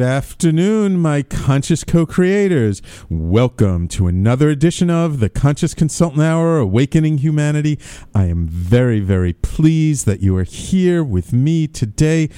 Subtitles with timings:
[0.00, 2.80] Good afternoon, my conscious co creators.
[3.10, 7.78] Welcome to another edition of the Conscious Consultant Hour Awakening Humanity.
[8.14, 12.30] I am very, very pleased that you are here with me today.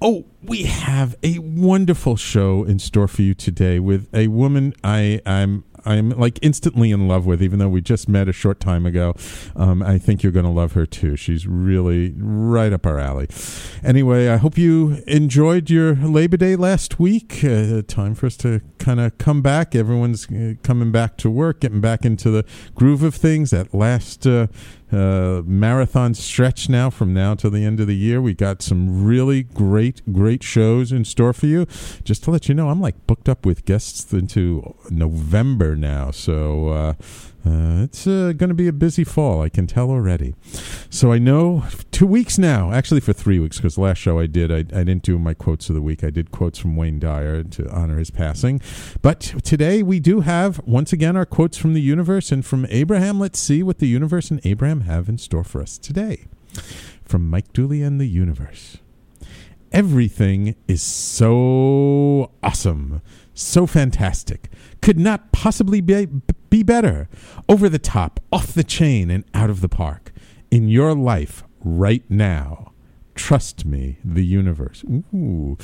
[0.00, 5.20] Oh, we have a wonderful show in store for you today with a woman I,
[5.26, 8.86] I'm I'm like instantly in love with, even though we just met a short time
[8.86, 9.14] ago.
[9.56, 11.16] Um, I think you're going to love her too.
[11.16, 13.28] She's really right up our alley.
[13.82, 17.44] Anyway, I hope you enjoyed your Labor Day last week.
[17.44, 19.74] Uh, time for us to kind of come back.
[19.74, 23.50] Everyone's uh, coming back to work, getting back into the groove of things.
[23.50, 24.46] That last uh,
[24.92, 28.20] uh, marathon stretch now from now till the end of the year.
[28.20, 31.66] We got some really great, great shows in store for you.
[32.04, 36.10] Just to let you know, I'm like booked up with guests into November now.
[36.10, 36.94] So, uh,
[37.46, 40.34] uh, it's uh, going to be a busy fall, I can tell already.
[40.90, 44.52] So I know two weeks now, actually for three weeks, because last show I did,
[44.52, 46.04] I, I didn't do my quotes of the week.
[46.04, 48.60] I did quotes from Wayne Dyer to honor his passing.
[49.00, 53.18] But today we do have, once again, our quotes from the universe and from Abraham.
[53.18, 56.26] Let's see what the universe and Abraham have in store for us today.
[57.04, 58.78] From Mike Dooley and the universe.
[59.72, 63.02] Everything is so awesome,
[63.40, 64.50] so fantastic
[64.82, 66.06] could not possibly be,
[66.48, 67.08] be better.
[67.48, 70.12] Over the top, off the chain, and out of the park.
[70.50, 72.72] In your life right now.
[73.14, 74.82] Trust me, the universe.
[75.14, 75.58] Ooh,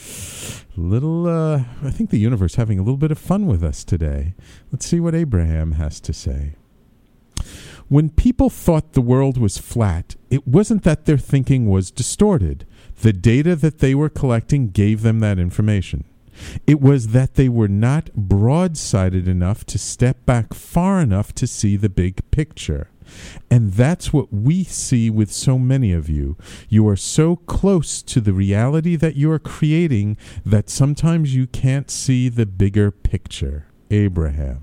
[0.77, 1.27] little.
[1.27, 4.35] Uh, I think the universe having a little bit of fun with us today.
[4.71, 6.57] Let's see what Abraham has to say.
[7.89, 12.67] When people thought the world was flat, it wasn't that their thinking was distorted.
[13.01, 16.05] The data that they were collecting gave them that information.
[16.67, 21.77] It was that they were not broad-sided enough to step back far enough to see
[21.77, 22.91] the big picture.
[23.51, 26.37] And that's what we see with so many of you.
[26.69, 31.91] You are so close to the reality that you are creating that sometimes you can't
[31.91, 33.69] see the bigger picture.
[33.91, 34.63] Abraham.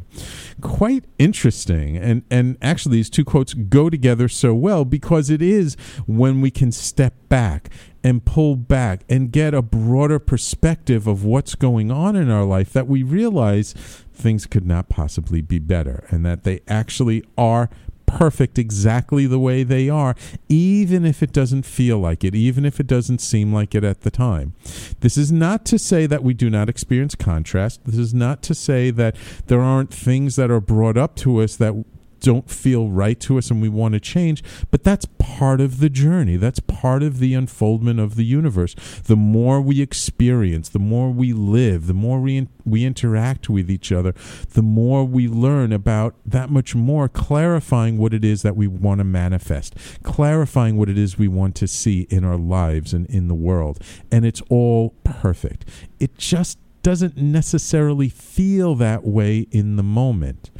[0.61, 1.97] Quite interesting.
[1.97, 5.75] And and actually these two quotes go together so well because it is
[6.05, 7.69] when we can step back
[8.03, 12.73] and pull back and get a broader perspective of what's going on in our life
[12.73, 13.73] that we realize
[14.13, 17.69] things could not possibly be better and that they actually are
[18.17, 20.15] perfect exactly the way they are,
[20.47, 24.01] even if it doesn't feel like it, even if it doesn't seem like it at
[24.01, 24.53] the time.
[24.99, 27.81] This is not to say that we do not experience contrast.
[27.85, 29.15] This is not to say that
[29.47, 31.83] there aren't things that are brought up to us that
[32.23, 34.43] don't feel right to us and we want to change.
[34.71, 36.37] But that's part of the journey.
[36.37, 38.75] That's part of the unfoldment of the universe.
[39.03, 43.69] The more we experience, the more we live, the more we, in, we interact with
[43.69, 44.13] each other,
[44.53, 48.99] the more we learn about that much more, clarifying what it is that we want
[48.99, 53.27] to manifest, clarifying what it is we want to see in our lives and in
[53.27, 53.79] the world.
[54.11, 55.65] And it's all perfect.
[55.99, 60.51] It just doesn't necessarily feel that way in the moment.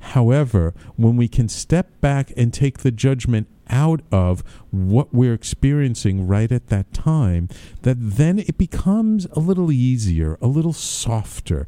[0.00, 6.26] However, when we can step back and take the judgment out of what we're experiencing
[6.26, 7.48] right at that time,
[7.82, 11.66] that then it becomes a little easier, a little softer,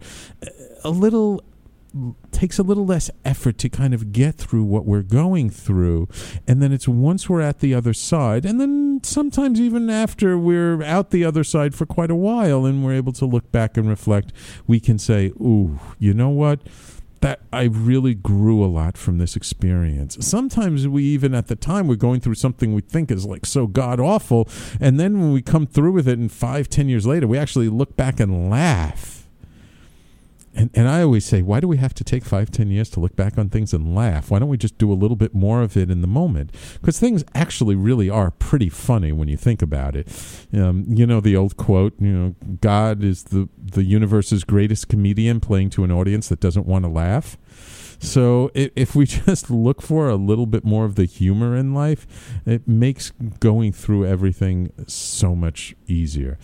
[0.84, 1.42] a little
[2.30, 6.08] takes a little less effort to kind of get through what we're going through
[6.46, 10.82] and then it's once we're at the other side and then sometimes even after we're
[10.82, 13.88] out the other side for quite a while and we're able to look back and
[13.88, 14.32] reflect
[14.66, 16.60] we can say ooh you know what
[17.20, 20.16] that I really grew a lot from this experience.
[20.24, 23.66] Sometimes we even at the time we're going through something we think is like so
[23.66, 24.48] god awful,
[24.80, 27.68] and then when we come through with it, and five, ten years later, we actually
[27.68, 29.17] look back and laugh.
[30.58, 33.00] And, and I always say, why do we have to take five, ten years to
[33.00, 34.28] look back on things and laugh?
[34.28, 36.52] Why don't we just do a little bit more of it in the moment?
[36.80, 40.08] Because things actually really are pretty funny when you think about it.
[40.52, 45.38] Um, you know the old quote, you know, God is the, the universe's greatest comedian
[45.38, 47.38] playing to an audience that doesn't want to laugh.
[48.00, 52.04] So if we just look for a little bit more of the humor in life,
[52.44, 56.36] it makes going through everything so much easier.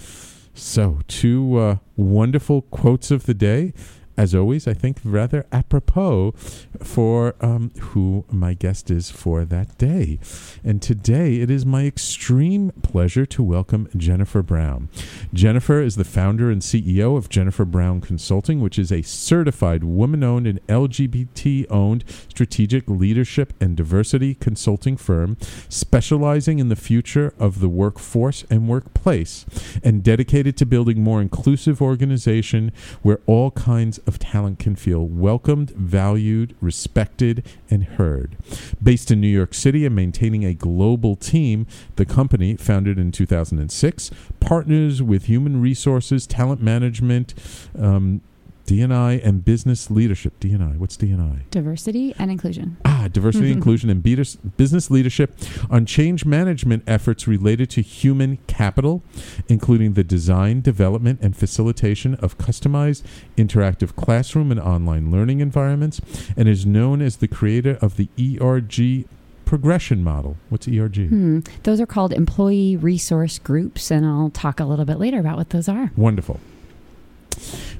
[0.56, 3.72] So, two uh, wonderful quotes of the day
[4.16, 6.32] as always, I think rather apropos
[6.80, 10.18] for um, who my guest is for that day.
[10.62, 14.88] And today it is my extreme pleasure to welcome Jennifer Brown.
[15.32, 20.22] Jennifer is the founder and CEO of Jennifer Brown Consulting, which is a certified woman
[20.22, 25.36] owned and LGBT owned strategic leadership and diversity consulting firm
[25.68, 29.44] specializing in the future of the workforce and workplace
[29.82, 32.72] and dedicated to building more inclusive organization
[33.02, 38.36] where all kinds of talent can feel welcomed, valued, respected, and heard.
[38.82, 41.66] Based in New York City and maintaining a global team,
[41.96, 44.10] the company, founded in 2006,
[44.40, 47.34] partners with human resources, talent management,
[47.78, 48.20] um,
[48.66, 50.40] D&I and business leadership.
[50.40, 51.44] D&I, what's D&I?
[51.50, 52.76] Diversity and inclusion.
[52.84, 55.36] Ah, diversity, inclusion, and business leadership
[55.70, 59.02] on change management efforts related to human capital,
[59.48, 63.02] including the design, development, and facilitation of customized
[63.36, 66.00] interactive classroom and online learning environments,
[66.36, 69.06] and is known as the creator of the ERG
[69.44, 70.36] progression model.
[70.48, 71.08] What's ERG?
[71.08, 71.40] Hmm.
[71.64, 75.50] Those are called employee resource groups, and I'll talk a little bit later about what
[75.50, 75.92] those are.
[75.96, 76.40] Wonderful.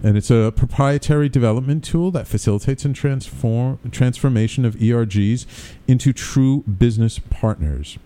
[0.03, 5.47] And it's a proprietary development tool that facilitates and transform transformation of ERGs
[5.87, 7.99] into true business partners.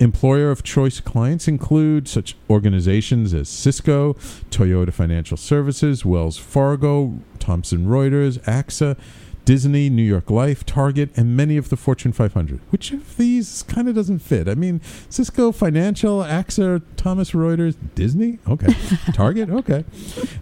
[0.00, 4.14] Employer of choice clients include such organizations as Cisco,
[4.50, 8.96] Toyota Financial Services, Wells Fargo, Thomson Reuters, AXA,
[9.44, 12.60] Disney, New York Life, Target, and many of the Fortune 500.
[12.70, 14.48] Which of these kind of doesn't fit?
[14.48, 18.38] I mean, Cisco, Financial, AXA, Thomas Reuters, Disney?
[18.48, 18.72] Okay.
[19.12, 19.50] Target?
[19.50, 19.84] Okay.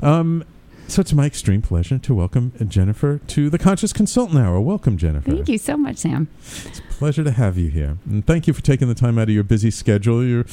[0.03, 0.45] Um,
[0.91, 4.61] so it's my extreme pleasure to welcome Jennifer to the Conscious Consultant Hour.
[4.61, 5.31] Welcome, Jennifer.
[5.31, 6.29] Thank you so much, Sam.
[6.65, 7.99] It's a pleasure to have you here.
[8.07, 10.25] And thank you for taking the time out of your busy schedule.
[10.25, 10.47] You're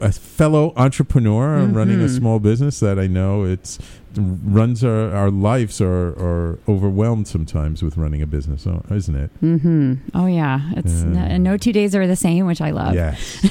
[0.00, 1.76] a fellow entrepreneur mm-hmm.
[1.76, 3.80] running a small business that I know it's
[4.16, 9.40] runs our, our lives are, are overwhelmed sometimes with running a business, isn't it?
[9.40, 9.94] Mm-hmm.
[10.14, 11.36] Oh yeah, it's yeah.
[11.36, 12.94] No, no, two days are the same, which I love.
[12.94, 13.46] Yes.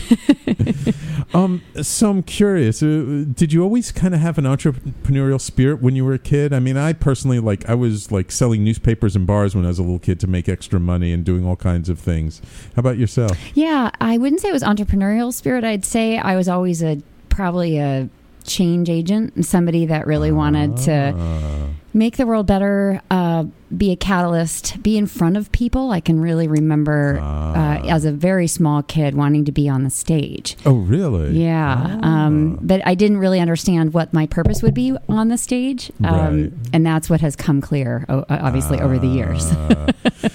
[1.34, 2.84] um, so I'm curious.
[2.84, 6.54] Uh, did you always kind of have an entrepreneurial spirit when you were a kid?
[6.54, 9.80] I mean, I personally like I was like selling newspapers and bars when I was
[9.80, 12.42] a little kid to make extra money and doing all kinds of things.
[12.76, 13.38] How about yourself?
[13.56, 15.64] Yeah, I wouldn't say it was entrepreneurial spirit.
[15.64, 18.10] I'd say I was always a probably a
[18.50, 21.68] change agent, somebody that really wanted to ah.
[21.94, 25.92] make the world better, uh, be a catalyst, be in front of people.
[25.92, 27.82] I can really remember uh, ah.
[27.88, 30.58] as a very small kid wanting to be on the stage.
[30.66, 31.40] Oh, really?
[31.40, 32.00] Yeah.
[32.02, 32.62] Um, ah.
[32.64, 35.92] but I didn't really understand what my purpose would be on the stage.
[36.04, 36.54] Um, right.
[36.74, 39.54] And that's what has come clear, obviously, over the years.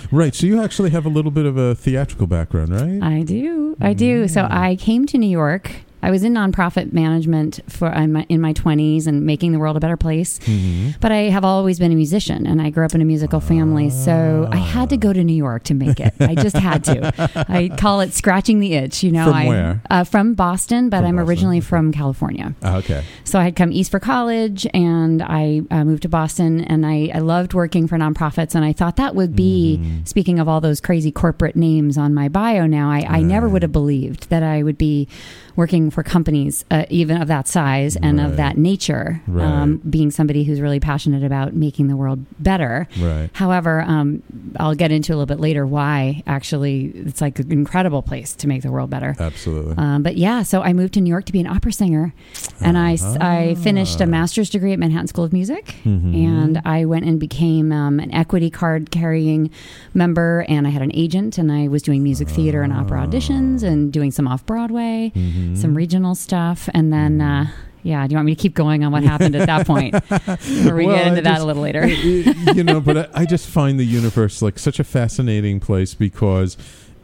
[0.13, 0.35] right.
[0.35, 3.03] So you actually have a little bit of a theatrical background, right?
[3.03, 3.77] I do.
[3.81, 4.29] I do.
[4.29, 4.51] So mm.
[4.51, 5.73] I came to New York
[6.05, 9.97] I was in nonprofit management for in my twenties and making the world a better
[9.97, 10.39] place.
[10.41, 10.99] Mm-hmm.
[11.01, 13.89] But I have always been a musician, and I grew up in a musical family,
[13.89, 16.13] so I had to go to New York to make it.
[16.21, 17.47] I just had to.
[17.49, 19.03] I call it scratching the itch.
[19.03, 19.83] You know, from I, where?
[19.89, 21.29] Uh, from Boston, but from I'm Boston.
[21.31, 22.55] originally from California.
[22.63, 23.03] Oh, okay.
[23.25, 27.11] So I had come east for college, and I uh, moved to Boston, and I,
[27.15, 29.81] I, loved working for nonprofits, and I thought that would be.
[29.81, 30.05] Mm-hmm.
[30.05, 33.63] Speaking of all those crazy corporate names on my bio now, I, I never would
[33.63, 35.09] have believed that I would be
[35.57, 38.27] working for companies, uh, even of that size and Right.
[38.27, 42.89] of that nature, um, being somebody who's really passionate about making the world better.
[43.01, 43.31] Right.
[43.33, 44.23] However, um,
[44.59, 48.49] I'll get into a little bit later why actually it's like an incredible place to
[48.49, 49.15] make the world better.
[49.19, 49.75] Absolutely.
[49.79, 52.13] Um, but yeah, so I moved to New York to be an opera singer,
[52.61, 56.15] and I I finished a master's degree at Manhattan School of Music, Mhm.
[56.27, 59.51] and I went and became um, an equity card carrying
[59.95, 63.63] member, and I had an agent, and I was doing music theater and opera auditions,
[63.63, 65.13] and doing some off Broadway,
[65.53, 65.57] Mhm.
[65.57, 67.21] some regional stuff, and then.
[67.21, 67.47] Uh,
[67.87, 69.95] yeah, do you want me to keep going on what happened at that point?
[69.95, 71.87] or we Well, get I into that just- a little later?
[71.87, 76.57] you know, but I, I just find the universe like such a fascinating place because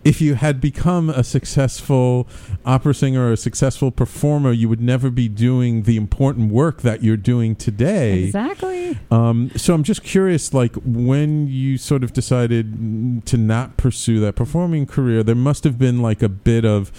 [0.05, 2.27] if you had become a successful
[2.65, 7.03] opera singer or a successful performer, you would never be doing the important work that
[7.03, 8.25] you're doing today.
[8.25, 8.99] exactly.
[9.11, 14.37] Um, so I'm just curious, like when you sort of decided to not pursue that
[14.37, 16.91] performing career, there must have been like a bit of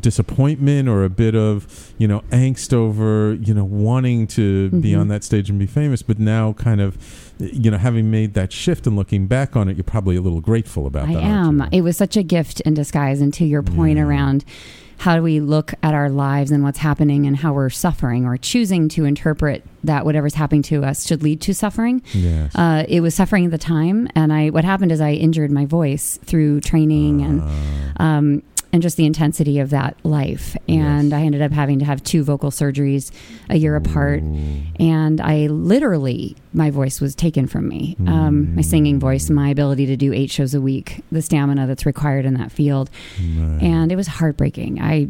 [0.00, 5.00] disappointment or a bit of you know angst over you know wanting to be Mhm.
[5.00, 8.52] on that stage and be famous, but now kind of you know having made that
[8.52, 11.22] shift and looking back on it, you're probably a little grateful about I that.
[11.24, 11.68] aren't am.
[11.72, 13.20] It was such a gift in disguise.
[13.20, 14.04] And to your point Yeah.
[14.04, 14.44] around
[14.98, 18.36] how do we look at our lives and what's happening and how we're suffering or
[18.36, 22.00] choosing to interpret that whatever's happening to us should lead to suffering.
[22.12, 22.54] yes.
[22.54, 24.08] Uh, it was suffering at the time.
[24.14, 28.16] And I, what happened is I injured my voice through training and, Ah.
[28.18, 28.42] um,
[28.74, 30.56] and just the intensity of that life.
[30.68, 31.12] And Yes.
[31.12, 33.12] I ended up having to have two vocal surgeries
[33.48, 34.20] a year apart.
[34.80, 37.96] And I literally, my voice was taken from me.
[38.08, 41.86] Um, my singing voice, my ability to do eight shows a week, the stamina that's
[41.86, 42.90] required in that field.
[43.16, 44.80] And it was heartbreaking.
[44.82, 45.06] I,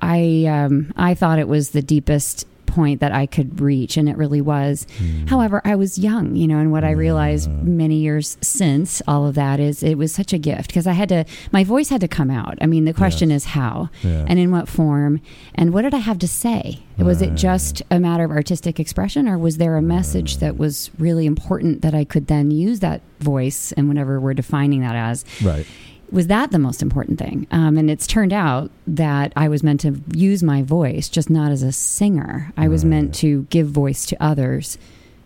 [0.00, 4.16] I, um, I thought it was the deepest point that I could reach, and it
[4.16, 4.86] really was.
[4.98, 5.26] Hmm.
[5.26, 9.34] However, I was young, you know, and what I realized many years since all of
[9.36, 12.08] that is it was such a gift because I had to, my voice had to
[12.08, 12.58] come out.
[12.60, 13.42] I mean, the question Yes.
[13.42, 14.24] is how Yeah.
[14.26, 15.20] and in what form
[15.54, 16.80] and what did I have to say?
[16.98, 20.90] Was it just a matter of artistic expression or was there a message that was
[20.98, 25.24] really important that I could then use that voice and whatever we're defining that as?
[25.42, 25.66] right.
[26.12, 27.46] Was that the most important thing?
[27.50, 31.50] Um, and it's turned out that I was meant to use my voice, just not
[31.50, 32.52] as a singer.
[32.54, 34.76] I was meant to give voice to others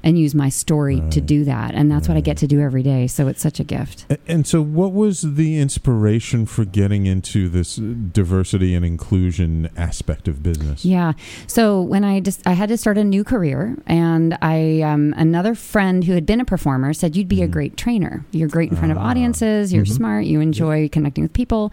[0.06, 1.74] and use my story to do that.
[1.74, 3.08] And that's what I get to do every day.
[3.08, 4.06] So it's such a gift.
[4.08, 10.28] A- And so, what was the inspiration for getting into this diversity and inclusion aspect
[10.28, 10.84] of business?
[10.84, 11.12] Yeah.
[11.48, 15.54] So when I just I had to start a new career, and I um, another
[15.56, 17.56] friend who had been a performer said you'd be a Mhm.
[17.56, 18.24] great trainer.
[18.30, 19.08] You're great in front of Ah.
[19.10, 19.72] audiences.
[19.72, 19.96] You're Mhm.
[20.00, 20.24] smart.
[20.26, 21.72] You enjoy connecting with people.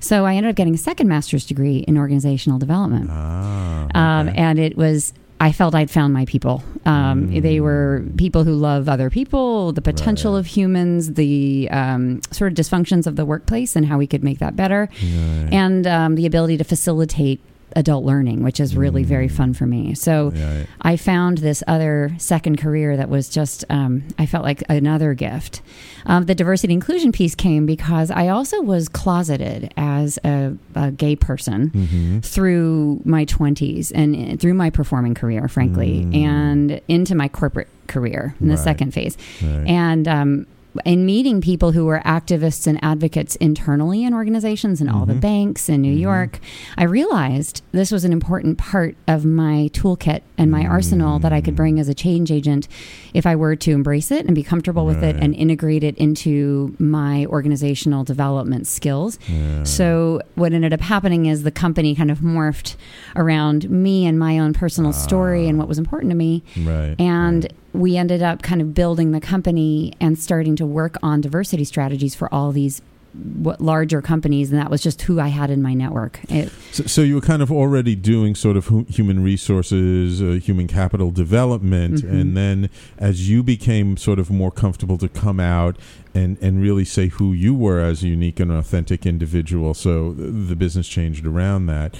[0.00, 4.58] So I ended up getting a second master's degree in organizational development, Ah, um, and
[4.58, 5.14] it was.
[5.42, 6.62] I felt I'd found my people.
[6.84, 7.42] Um, Mm.
[7.42, 10.40] They were people who love other people, the potential Right.
[10.40, 14.38] of humans, the um, sort of dysfunctions of the workplace, and how we could make
[14.38, 15.48] that better Right.
[15.52, 17.40] and um, the ability to facilitate
[17.76, 19.32] adult learning, which is really very Mm.
[19.32, 19.94] fun for me.
[19.94, 24.62] So Yeah, I found this other second career that was just, um, I felt like
[24.68, 25.62] another gift.
[26.06, 31.16] Um, the diversity inclusion piece came because I also was closeted as a, a gay
[31.16, 32.22] person Mhm.
[32.24, 36.16] through my 20s and uh, through my performing career, frankly, Mm.
[36.24, 38.62] and into my corporate career in the Right.
[38.64, 39.16] second phase.
[39.42, 39.66] Right.
[39.66, 40.46] And um,
[40.84, 45.20] in meeting people who were activists and advocates internally in organizations and all the Mhm.
[45.20, 46.00] banks in New Mhm.
[46.00, 46.40] York,
[46.78, 51.40] I realized this was an important part of my toolkit and my arsenal that I
[51.40, 52.68] could bring as a change agent
[53.14, 56.74] if I were to embrace it and be comfortable with it and integrate it into
[56.78, 59.18] my organizational development skills.
[59.28, 59.64] Yeah.
[59.64, 62.76] So what ended up happening is the company kind of morphed
[63.16, 66.42] around me and my own personal story and what was important to me.
[66.64, 66.94] right.
[66.98, 67.52] And right.
[67.72, 72.14] We ended up kind of building the company and starting to work on diversity strategies
[72.14, 75.74] for all these what larger companies, and that was just who I had in my
[75.74, 76.20] network.
[76.30, 80.68] It, So, so you were kind of already doing sort of human resources, uh, human
[80.68, 82.20] capital development, Mhm.
[82.20, 85.76] and then as you became sort of more comfortable to come out
[86.14, 90.30] and and really say who you were as a unique and authentic individual, so th-
[90.48, 91.96] the business changed around that.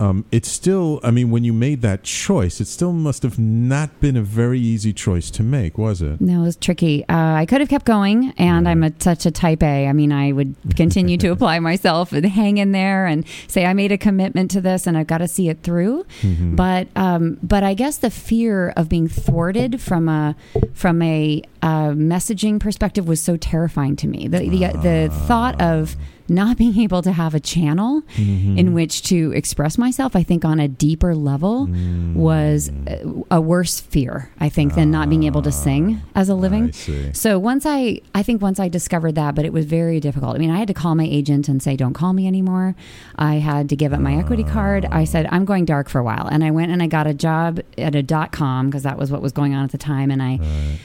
[0.00, 4.00] Um, it's still, I mean, when you made that choice, it still must have not
[4.00, 6.20] been a very easy choice to make, was it?
[6.20, 7.04] no, it was tricky.
[7.08, 9.86] Uh, I could have kept going, and I'm a, such a type A.
[9.86, 13.74] I mean, I would continue to apply myself and hang in there and say I
[13.74, 16.04] made a commitment to this, and I've got to see it through.
[16.22, 16.56] Mhm.
[16.56, 20.34] But um, but I guess the fear of being thwarted from a
[20.74, 24.26] from a uh, messaging perspective was so terrifying to me.
[24.28, 25.96] The the, the thought of
[26.28, 28.58] not being able to have a channel Mm-hmm.
[28.58, 31.68] in which to express myself, I think on a deeper level
[32.14, 33.24] was Mm.
[33.30, 36.72] a, a worse fear, I think, than not being able to sing as a living.
[36.88, 37.10] Ah.
[37.12, 40.34] So once I, I think once I discovered that, but it was very difficult.
[40.36, 42.74] I mean, I had to call my agent and say, "Don't call me anymore."
[43.16, 44.86] I had to give up my equity card.
[44.90, 47.14] I said, "I'm going dark for a while," and I went and I got a
[47.14, 50.10] job at a dot com because that was what was going on at the time,
[50.10, 50.38] and I,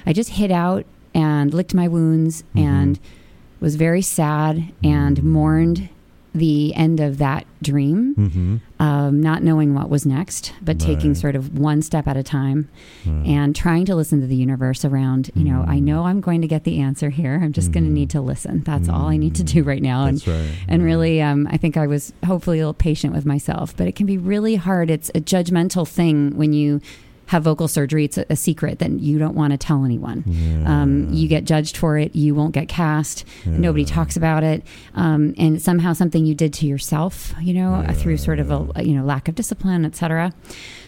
[0.06, 3.00] I just hid out and licked my wounds and
[3.59, 5.89] was very sad and mourned
[6.35, 8.57] the end of that dream, Mm-hmm.
[8.79, 12.69] um, not knowing what was next, but taking sort of one step at a time
[13.05, 16.47] and trying to listen to the universe around, you know, I know I'm going to
[16.47, 17.39] get the answer here.
[17.41, 18.61] I'm just going to need to listen.
[18.61, 20.05] That's all I need to do right now.
[20.05, 20.51] That's right.
[20.67, 23.95] And really, um, I think I was hopefully a little patient with myself, but it
[23.95, 24.91] can be really hard.
[24.91, 26.81] It's a judgmental thing when you
[27.27, 28.05] have vocal surgery.
[28.05, 30.24] It's a, a secret that you don't want to tell anyone.
[30.65, 32.15] Um, you get judged for it.
[32.15, 33.25] You won't get cast.
[33.46, 34.63] Nobody talks about it.
[34.96, 38.93] Um, and somehow something you did to yourself, you know, through sort of a, you
[38.93, 40.34] know, lack of discipline, et cetera.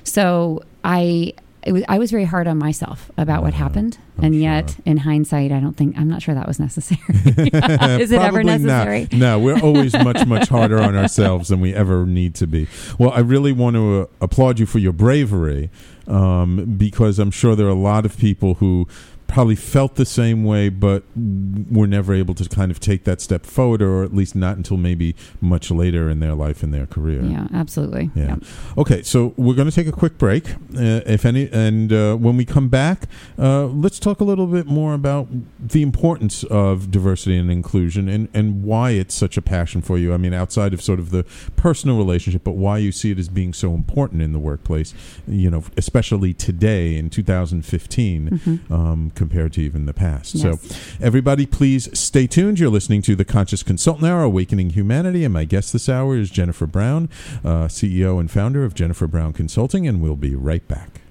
[0.04, 1.34] So I,
[1.70, 4.00] it was, I was very hard on myself about what happened.
[4.18, 4.42] I'm and sure.
[4.42, 7.00] yet in hindsight, I don't think, I'm not sure that was necessary.
[7.14, 8.62] Is it ever Probably not.
[8.62, 9.08] necessary?
[9.12, 12.68] No, we're always much, much harder on ourselves than we ever need to be.
[12.98, 15.70] Well, I really want to uh, applaud you for your bravery
[16.08, 18.88] um, because I'm sure there are a lot of people who
[19.30, 23.46] probably felt the same way, but were never able to kind of take that step
[23.46, 27.22] forward, or at least not until maybe much later in their life and their career.
[27.22, 28.10] Yeah, absolutely.
[28.16, 28.38] Yeah.
[28.78, 32.38] Okay, so we're going to take a quick break, uh, if any, and uh, when
[32.38, 33.04] we come back,
[33.38, 35.28] uh, let's talk a little bit more about
[35.60, 40.12] the importance of diversity and inclusion and, and why it's such a passion for you.
[40.12, 41.24] I mean, outside of sort of the
[41.56, 44.96] personal relationship, but why you see it as being so important in the workplace,
[45.28, 50.34] you know, especially today in 2015 um, compared to even the past.
[50.34, 50.62] Yes.
[50.62, 52.58] So, everybody, please stay tuned.
[52.58, 56.32] You're listening to the Conscious Consultant Hour, Awakening Humanity, and my guest this hour is
[56.32, 57.10] Jennifer Brown,
[57.44, 61.02] uh, CEO and founder of Jennifer Brown Consulting, and we'll be right back.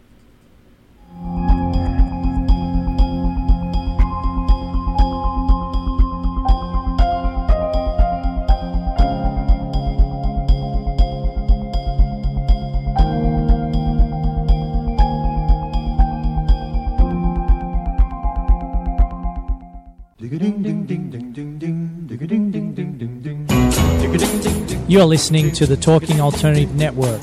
[24.88, 27.21] You're listening to the Talking Alternative Network.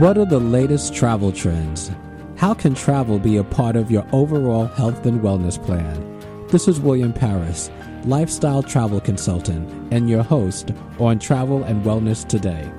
[0.00, 1.90] What are the latest travel trends?
[2.36, 6.46] How can travel be a part of your overall health and wellness plan?
[6.50, 7.68] This is William Paris,
[8.04, 10.70] lifestyle travel consultant, and your host
[11.00, 12.70] on Travel and Wellness Today.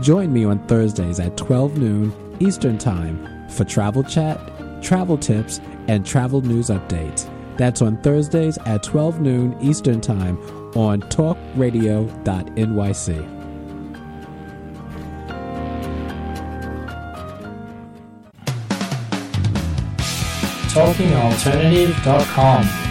[0.00, 4.40] Join me on Thursdays at 12 noon Eastern Time for travel chat,
[4.82, 7.28] travel tips, and travel news updates.
[7.56, 10.38] That's on Thursdays at 12 noon Eastern Time
[10.74, 13.42] on talkradio.nyc.
[20.72, 22.81] TalkingAlternative.com.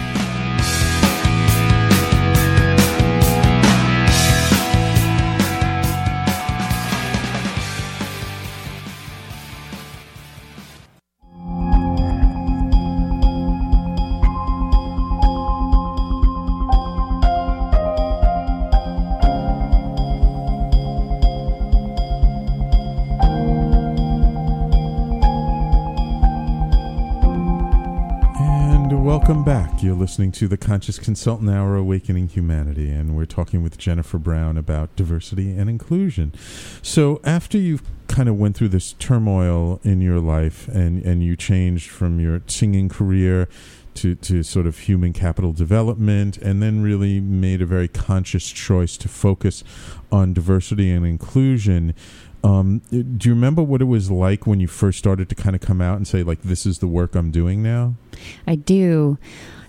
[29.82, 34.56] You're listening to the Conscious Consultant Hour Awakening Humanity, and we're talking with Jennifer Brown
[34.56, 36.32] about diversity and inclusion.
[36.82, 41.34] So, after you've kind of went through this turmoil in your life and, and you
[41.34, 43.48] changed from your singing career
[43.94, 48.96] to, to sort of human capital development, and then really made a very conscious choice
[48.98, 49.64] to focus
[50.12, 51.92] on diversity and inclusion.
[52.44, 55.60] Um, do you remember what it was like when you first started to kind of
[55.60, 57.94] come out and say, like, this is the work I'm doing now?
[58.46, 59.18] I do.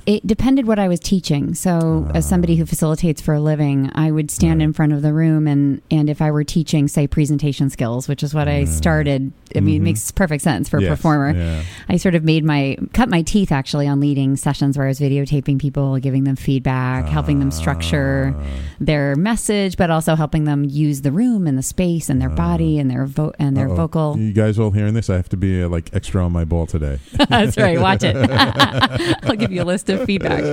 [0.06, 1.54] It depended what I was teaching.
[1.54, 5.14] So, as somebody who facilitates for a living, I would stand in front of the
[5.14, 9.32] room, and and if I were teaching, say, presentation skills, which is what I started.
[9.56, 9.84] I mean, it Mhm.
[9.84, 11.32] makes perfect sense for a performer.
[11.38, 11.62] yeah.
[11.88, 15.00] I sort of made my cut my teeth actually on leading sessions where I was
[15.00, 18.44] videotaping people, giving them feedback, helping them structure Ah.
[18.82, 22.80] their message, but also helping them use the room and the space and their body
[22.80, 23.76] and their vo- and their Uh-oh.
[23.76, 24.18] vocal.
[24.20, 25.08] You guys all hearing this?
[25.10, 26.98] I have to be uh, like extra on my ball today.
[27.30, 27.80] That's right.
[27.80, 28.16] Watch it.
[29.24, 30.44] I'll give you a list of feedback.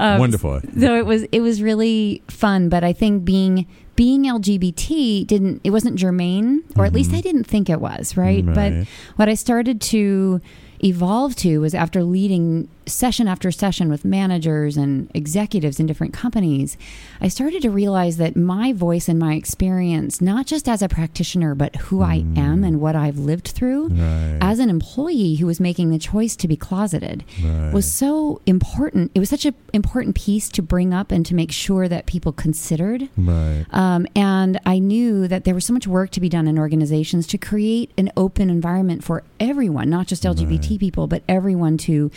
[0.00, 0.60] Um, Wonderful.
[0.78, 3.66] So it was it was really fun, but I think being
[3.96, 8.44] being LGBT didn't it wasn't germane, or at least I didn't think it was, right?
[8.44, 8.54] Right.
[8.54, 10.40] But what I started to
[10.84, 16.76] evolve to was after leading session after session with managers and executives in different companies,
[17.20, 21.54] I started to realize that my voice and my experience, not just as a practitioner,
[21.54, 24.38] but who I am and what I've lived through Right.
[24.40, 27.72] as an employee who was making the choice to be closeted, Right.
[27.72, 29.10] was so important.
[29.14, 32.32] It was such an important piece to bring up and to make sure that people
[32.32, 33.08] considered.
[33.16, 33.64] Right.
[33.70, 37.26] Um, and I knew that there was so much work to be done in organizations
[37.28, 42.10] to create an open environment for everyone, not just LGBT people, but everyone to,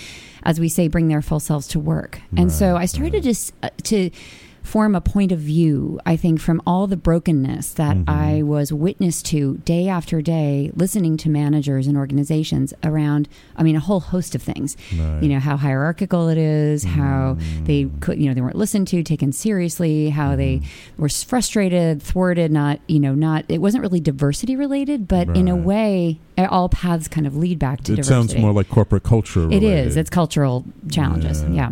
[0.46, 2.22] as we say, bring their full selves to work.
[2.38, 4.10] And so I started to uh, to
[4.66, 8.10] form a point of view, I think, from all the brokenness that mm-hmm.
[8.10, 13.76] I was witness to day after day, listening to managers and organizations around, I mean,
[13.76, 14.76] a whole host of things.
[14.98, 15.24] Right.
[15.24, 18.02] You know, how hierarchical it is, how they mm.
[18.02, 21.02] could, you know, they weren't listened to, taken seriously, how they mm-hmm.
[21.02, 25.56] were frustrated, thwarted, not, you know, not, it wasn't really diversity related, but in a
[25.56, 28.14] way, all paths kind of lead back to it diversity.
[28.30, 29.44] sounds more like corporate culture.
[29.44, 29.88] It related.
[29.88, 29.98] is.
[29.98, 31.44] It's cultural challenges.
[31.44, 31.50] Yeah.
[31.50, 31.72] Yeah.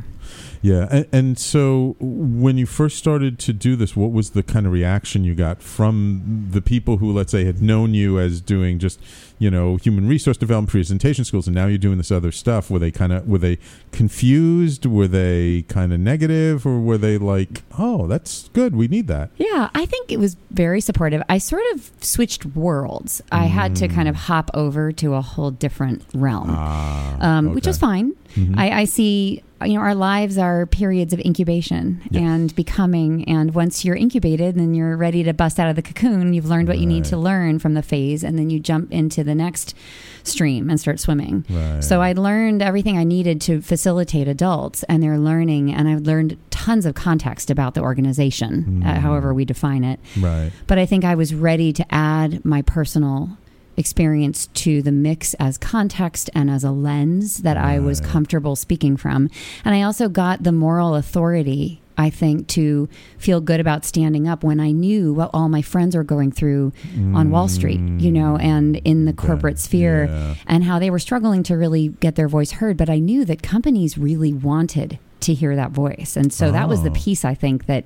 [0.63, 4.65] Yeah, and, and so when you first started to do this, what was the kind
[4.65, 8.79] of reaction you got from the people who, let's say, had known you as doing
[8.79, 8.97] just,
[9.43, 12.69] you know, human resource development presentation skills, and now you're doing this other stuff?
[12.71, 13.57] Were they kind of were they
[13.91, 14.85] confused?
[14.85, 19.31] Were they kind of negative, or were they like, "Oh, that's good, we need that"?
[19.37, 21.21] Yeah, I think it was very supportive.
[21.29, 23.21] I sort of switched worlds.
[23.31, 27.63] I had to kind of hop over to a whole different realm, Ah, um, which
[27.65, 27.69] okay.
[27.71, 28.13] was fine.
[28.35, 28.57] Mhm.
[28.57, 32.23] I, I see, you know, our lives are periods of incubation Yes.
[32.23, 33.23] and becoming.
[33.25, 36.33] And once you're incubated, then you're ready to bust out of the cocoon.
[36.33, 39.23] You've learned what you need to learn from the phase, and then you jump into
[39.23, 39.75] the next
[40.23, 41.45] stream and start swimming.
[41.49, 41.83] Right.
[41.83, 46.37] So I learned everything I needed to facilitate adults and their learning, and I learned
[46.49, 48.97] tons of context about the organization, uh, Mm.
[48.99, 49.99] however we define it.
[50.19, 53.37] right, But I think I was ready to add my personal
[53.75, 58.95] experience to the mix as context and as a lens that I was comfortable speaking
[58.97, 59.29] from.
[59.65, 64.43] And I also got the moral authority, I think, to feel good about standing up
[64.43, 66.73] when I knew what all my friends were going through
[67.13, 70.35] on Wall Street, you know, and in the corporate sphere Yeah.
[70.47, 72.77] and how they were struggling to really get their voice heard.
[72.77, 76.17] But I knew that companies really wanted to hear that voice.
[76.17, 76.93] And so that was the Oh.
[76.93, 77.85] piece I think that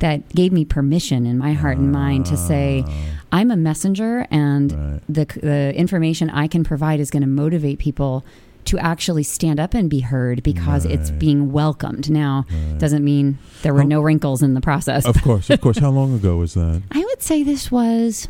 [0.00, 2.84] that gave me permission in my heart and mind to say,
[3.30, 4.76] I'm a messenger, and Ah.
[4.76, 5.00] Right.
[5.08, 8.24] the the information I can provide is going to motivate people
[8.66, 12.10] to actually stand up and be heard because it's being welcomed.
[12.10, 12.44] Now,
[12.78, 15.04] doesn't mean there were How- no wrinkles in the process.
[15.06, 15.78] Of course, of course.
[15.84, 16.82] How long ago was that?
[16.92, 18.28] I would say this was.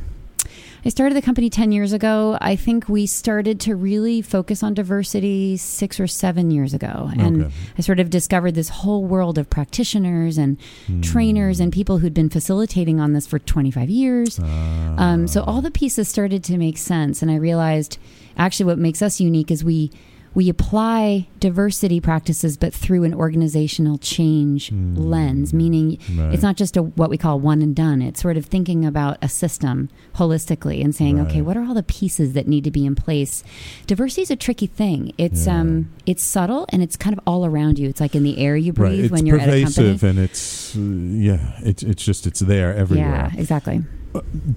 [0.87, 2.37] I started the company 10 years ago.
[2.42, 7.09] I think we started to really focus on diversity six or seven years ago.
[7.18, 7.55] And Okay.
[7.79, 10.59] I sort of discovered this whole world of practitioners and
[11.01, 14.38] trainers and people who'd been facilitating on this for 25 years.
[14.42, 14.94] Ah.
[14.99, 17.97] Um, so all the pieces started to make sense, and I realized
[18.37, 19.90] actually what makes us unique is we
[20.35, 26.35] we apply diversity practices, but through an organizational change lens, meaning Right.
[26.35, 28.03] it's not just a what we call one and done.
[28.03, 31.83] It's sort of thinking about a system holistically and saying, okay, what are all the
[31.85, 33.44] pieces that need to be in place?
[33.87, 35.12] Diversity is a tricky thing.
[35.18, 35.61] It's Yeah.
[35.61, 37.88] um it's subtle and it's kind of all around you.
[37.88, 39.11] It's like in the air you breathe right.
[39.11, 39.62] When you're at a company.
[39.62, 41.53] It's pervasive and it's uh, yeah.
[41.62, 43.31] It's it's just it's there everywhere.
[43.33, 43.85] Yeah, exactly.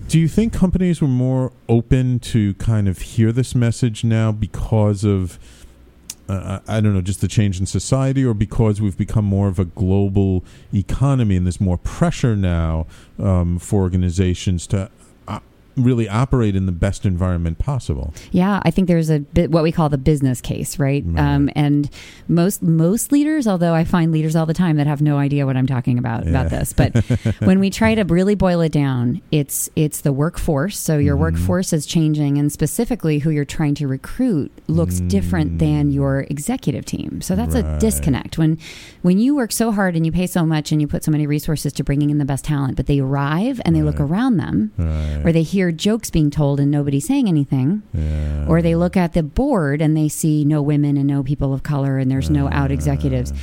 [0.08, 5.04] Do you think companies were more open to kind of hear this message now because
[5.04, 5.40] of,
[6.30, 9.60] uh, I don't know, just the change in society, or because we've become more of
[9.60, 12.86] a global economy and there's more pressure now
[13.20, 14.90] um, for organizations to
[15.78, 18.14] really operate in the best environment possible?
[18.32, 21.04] Yeah, I think there's a bit what we call the business case, right?
[21.06, 21.20] Right.
[21.36, 21.90] Um, and
[22.28, 25.56] most most leaders, although I find leaders all the time that have no idea what
[25.58, 26.96] I'm talking about about this, but
[27.40, 30.78] when we try to really boil it down, it's it's the workforce.
[30.78, 31.20] So your Mhm.
[31.20, 36.86] workforce is changing, and specifically who you're trying to recruit looks different than your executive
[36.86, 37.22] team.
[37.22, 37.64] So that's Mm.
[37.64, 37.76] Right.
[37.76, 38.58] a disconnect when
[39.02, 41.26] when you work so hard and you pay so much and you put so many
[41.28, 44.72] resources to bringing in the best talent, but they arrive and they look around them,
[44.78, 45.22] Right.
[45.26, 48.46] or they hear jokes being told and nobody saying anything yeah.
[48.48, 51.64] or they look at the board and they see no women and no people of
[51.64, 53.34] color and there's no out executives.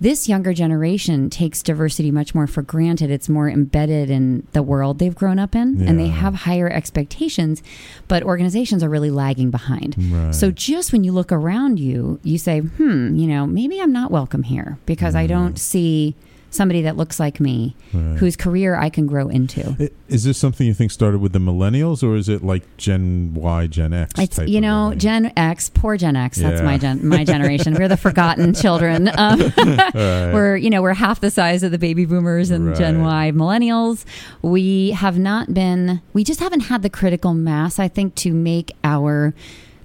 [0.00, 3.10] This younger generation takes diversity much more for granted.
[3.10, 7.64] It's more embedded in the world they've grown up in and they have higher expectations,
[8.06, 9.96] but organizations are really lagging behind.
[9.98, 10.32] Right.
[10.32, 14.12] So just when you look around you, you say, hmm, you know, maybe I'm not
[14.12, 15.28] welcome here because I Mm.
[15.30, 16.14] don't see
[16.50, 18.16] somebody that looks like me, Right.
[18.18, 19.90] whose career I can grow into.
[20.08, 23.66] Is this something you think started with the millennials, or is it like Gen Y,
[23.66, 24.12] Gen X?
[24.18, 24.94] It's type you know?
[24.96, 26.38] Gen X, poor Gen X.
[26.38, 26.66] That's Yeah.
[26.66, 27.74] my gen, my generation.
[27.74, 29.10] We're the forgotten children.
[29.18, 30.32] Um, Right.
[30.32, 34.04] We're you know we're half the size of the baby boomers and Gen Y millennials.
[34.42, 36.00] We have not been.
[36.12, 37.78] We just haven't had the critical mass.
[37.78, 39.34] I think to make our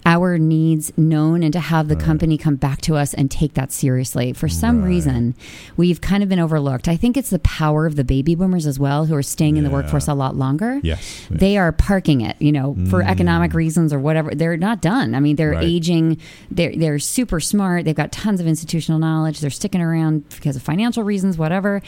[0.06, 3.72] our needs known and to have the company come back to us and take that
[3.72, 4.34] seriously.
[4.34, 4.89] For some Right.
[4.89, 5.36] reason,
[5.78, 6.88] we've kind of been overlooked.
[6.88, 9.63] I think it's the power of the baby boomers as well, who are staying in
[9.63, 11.28] the workforce a lot longer Yes.
[11.30, 11.39] yes.
[11.39, 13.08] they are parking it, you know, for mm.
[13.10, 14.32] economic reasons or whatever.
[14.36, 15.16] They're not done.
[15.16, 15.63] I mean, they're Right.
[15.63, 16.18] aging.
[16.52, 17.86] They're they're super smart.
[17.86, 19.39] They've got tons of institutional knowledge.
[19.39, 21.82] They're sticking around because of financial reasons, whatever.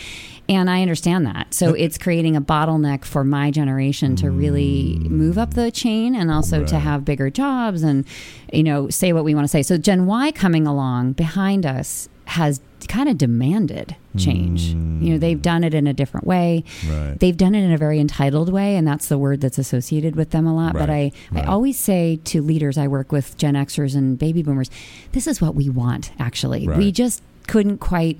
[0.48, 1.54] And I understand that.
[1.54, 5.10] So it's creating a bottleneck for my generation to really mm.
[5.10, 8.05] move up the chain and also to have bigger jobs and
[8.54, 9.62] you know say what we want to say.
[9.64, 14.72] So Gen Y coming along behind us has kind of demanded change.
[14.72, 15.02] Hmm.
[15.02, 17.18] You know, they've done it in a different way Right.
[17.20, 20.30] they've done it in a very entitled way and that's the word that's associated with
[20.32, 21.44] them a lot but I, right.
[21.44, 24.70] I always say to leaders i work with gen xers and baby boomers
[25.12, 28.18] this is what we want actually we just couldn't quite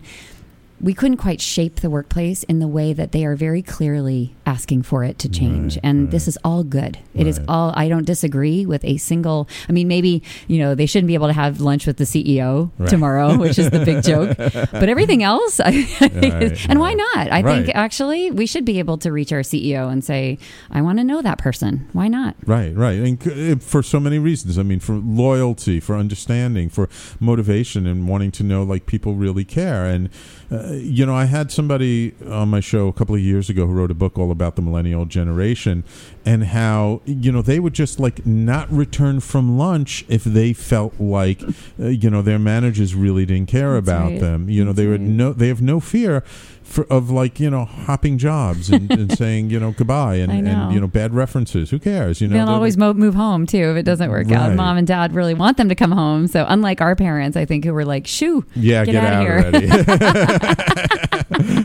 [0.82, 4.84] we couldn't quite shape the workplace in the way that they are very clearly asking
[4.84, 6.12] for it to change Right, and right.
[6.12, 7.46] this is all good It is Right.
[7.50, 11.14] all i don't disagree with a single i mean maybe you know they shouldn't be
[11.14, 15.24] able to have lunch with the ceo tomorrow which is the big joke but everything
[15.24, 19.32] else I is- and why not i think actually we should be able to reach
[19.32, 20.38] our ceo and say
[20.72, 23.00] i want to know that person why not Right, right.
[23.00, 24.60] And for so many reasons.
[24.60, 26.88] I mean, for loyalty, for understanding, for
[27.20, 29.86] motivation, and wanting to know like people really care.
[29.86, 30.10] And,
[30.52, 33.74] uh, you know, I had somebody on my show a couple of years ago who
[33.74, 35.84] wrote a book all about the millennial generation
[36.26, 41.00] and how, you know, they would just like not return from lunch if they felt
[41.00, 41.42] like,
[41.80, 44.20] uh, you know, their managers really didn't care That's about right.
[44.20, 44.50] them.
[44.50, 45.10] You know, they That's would right.
[45.10, 46.24] no, they have no fear.
[46.66, 50.52] For, of like you know hopping jobs and, and saying you know goodbye and, know.
[50.52, 53.70] and you know bad references who cares you know they'll always mo- move home too
[53.72, 54.50] if it doesn't work out.
[54.50, 54.56] Right.
[54.56, 56.28] Mom and dad really want them to come home.
[56.28, 59.24] So unlike our parents, I think who were like, "Shoo, Yeah, Get get, outta out,
[59.24, 59.38] here.
[59.46, 59.68] already.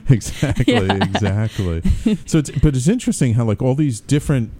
[0.10, 1.02] exactly, Yeah.
[1.04, 1.82] exactly.
[2.26, 4.50] So, it's, but it's interesting how like all these different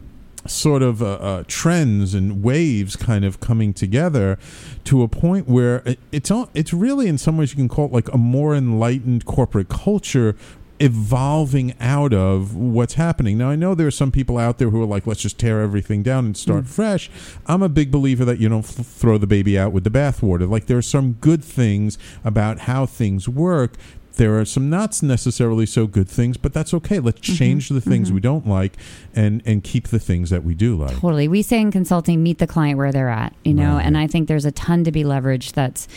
[0.50, 4.38] sort of uh, uh, trends and waves kind of coming together
[4.84, 7.86] to a point where it, it's all, it's really in some ways you can call
[7.86, 10.34] it like a more enlightened corporate culture
[10.80, 13.36] evolving out of what's happening.
[13.36, 15.60] Now I know there are some people out there who are like let's just tear
[15.60, 17.10] everything down and start fresh.
[17.46, 20.48] I'm a big believer that you don't f- throw the baby out with the bathwater.
[20.48, 23.74] Like there are some good things about how things work.
[24.20, 27.00] There are some not necessarily so good things, but that's okay.
[27.00, 27.37] Let's mm-hmm.
[27.37, 28.16] change the things mm-hmm.
[28.16, 28.74] we don't like
[29.14, 30.92] and and keep the things that we do like.
[30.92, 31.26] Totally.
[31.26, 33.87] We say in consulting, meet the client where they're at, you know, Right.
[33.87, 35.88] and I think there's a ton to be leveraged that's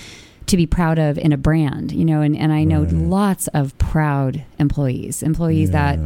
[0.53, 2.93] to be proud of in a brand, you know, and, and I know Right.
[2.93, 6.05] lots of proud employees, employees that Yeah,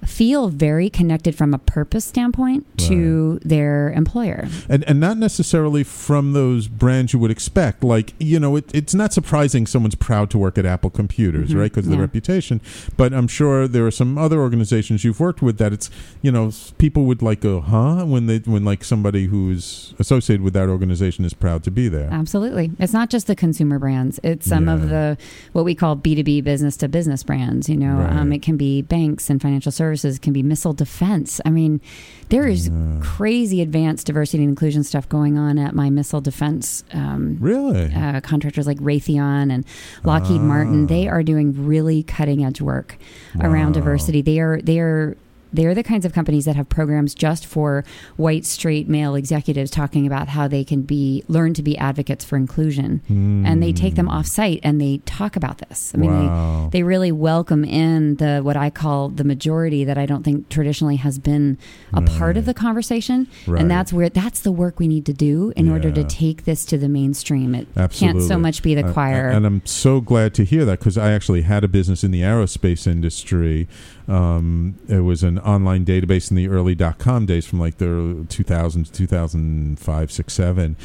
[0.00, 0.06] yeah.
[0.06, 4.46] feel very connected from a purpose standpoint to their employer.
[4.68, 7.82] and and not necessarily from those brands you would expect.
[7.82, 11.58] Like you know, it, it's not surprising someone's proud to work at Apple Computers, mm-hmm.
[11.58, 11.70] right?
[11.72, 12.60] Because of the reputation.
[12.96, 15.90] But I'm sure there are some other organizations you've worked with that it's
[16.22, 18.04] you know people would like go, huh?
[18.06, 22.08] When they when like somebody who's associated with that organization is proud to be there.
[22.12, 22.70] Absolutely.
[22.78, 24.18] It's not just the consumer brands.
[24.22, 24.74] It's some Yeah.
[24.74, 25.18] of the
[25.52, 28.00] what we call B2B business to business brands, you know.
[28.10, 31.40] Um, it can be banks and financial services, it can be missile defense.
[31.44, 31.80] I mean,
[32.28, 37.36] there is crazy advanced diversity and inclusion stuff going on at my missile defense um,
[37.40, 37.92] Really?
[37.94, 39.64] uh, contractors like Raytheon and
[40.04, 40.86] Lockheed Martin.
[40.86, 42.96] They are doing really cutting edge work
[43.40, 44.22] around diversity.
[44.22, 45.16] They are they are
[45.52, 47.84] they're the kinds of companies that have programs just for
[48.16, 52.36] white straight male executives talking about how they can be learn to be advocates for
[52.36, 56.68] inclusion and they take them off site and they talk about this i mean Wow.
[56.70, 60.48] they, they really welcome in the what i call the majority that i don't think
[60.48, 61.58] traditionally has been
[61.92, 63.60] a part of the conversation Right.
[63.60, 66.64] and that's where that's the work we need to do in order to take this
[66.66, 68.20] to the mainstream it Absolutely.
[68.20, 70.96] can't so much be the Uh, choir and I'm so glad to hear that because
[70.98, 73.68] I actually had a business in the aerospace industry.
[74.08, 78.26] Um, it was an online database in the early dot com days from like the
[78.28, 80.76] 2000 to 2005, 6, 7.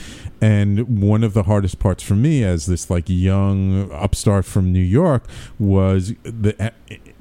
[0.42, 4.80] And one of the hardest parts for me as this like young upstart from New
[4.80, 5.26] York
[5.60, 6.72] was the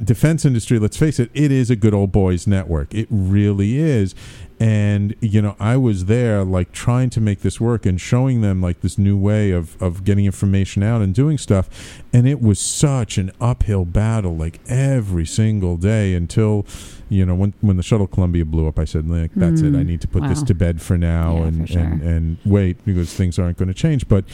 [0.03, 0.79] defense industry.
[0.79, 2.95] Let's face it, it is a good old boys network.
[2.95, 4.15] It really is
[4.59, 8.63] and you know i was there like trying to make this work and showing them
[8.63, 12.59] like this new way of of getting information out and doing stuff and it was
[12.59, 16.65] such an uphill battle like every single day until
[17.11, 19.79] you know when when the shuttle columbia blew up i said like that's it i
[19.79, 19.87] mm.
[19.87, 21.83] need to put this to bed for now Yeah, and for sure.
[21.83, 24.25] and and wait because things aren't going to change but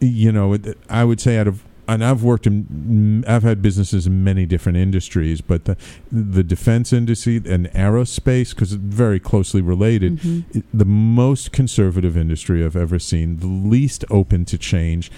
[0.00, 1.62] you know it, i would say out of
[1.94, 5.76] and I've worked in, I've had businesses in many different industries, but the
[6.10, 10.60] the defense industry and aerospace, because it's very closely related, Mm-hmm.
[10.72, 15.10] the most conservative industry I've ever seen, the least open to change.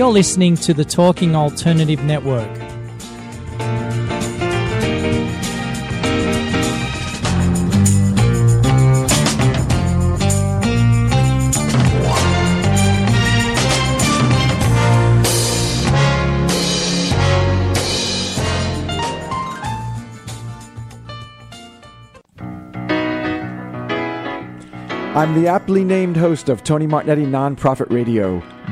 [0.06, 2.48] You're listening to the Talking Alternative Network.
[25.16, 28.44] I'm the aptly named host of Tony Martignetti Nonprofit Radio,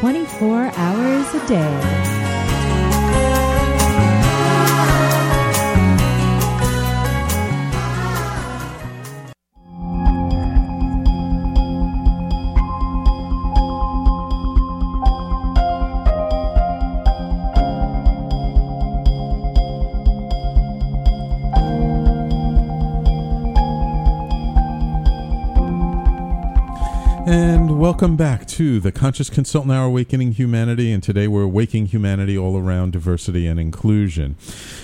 [0.00, 2.39] 24 hours a day.
[28.00, 30.90] Welcome back to the Conscious Consultant Hour Awakening Humanity.
[30.90, 34.36] And today we're awakening humanity all around diversity and inclusion.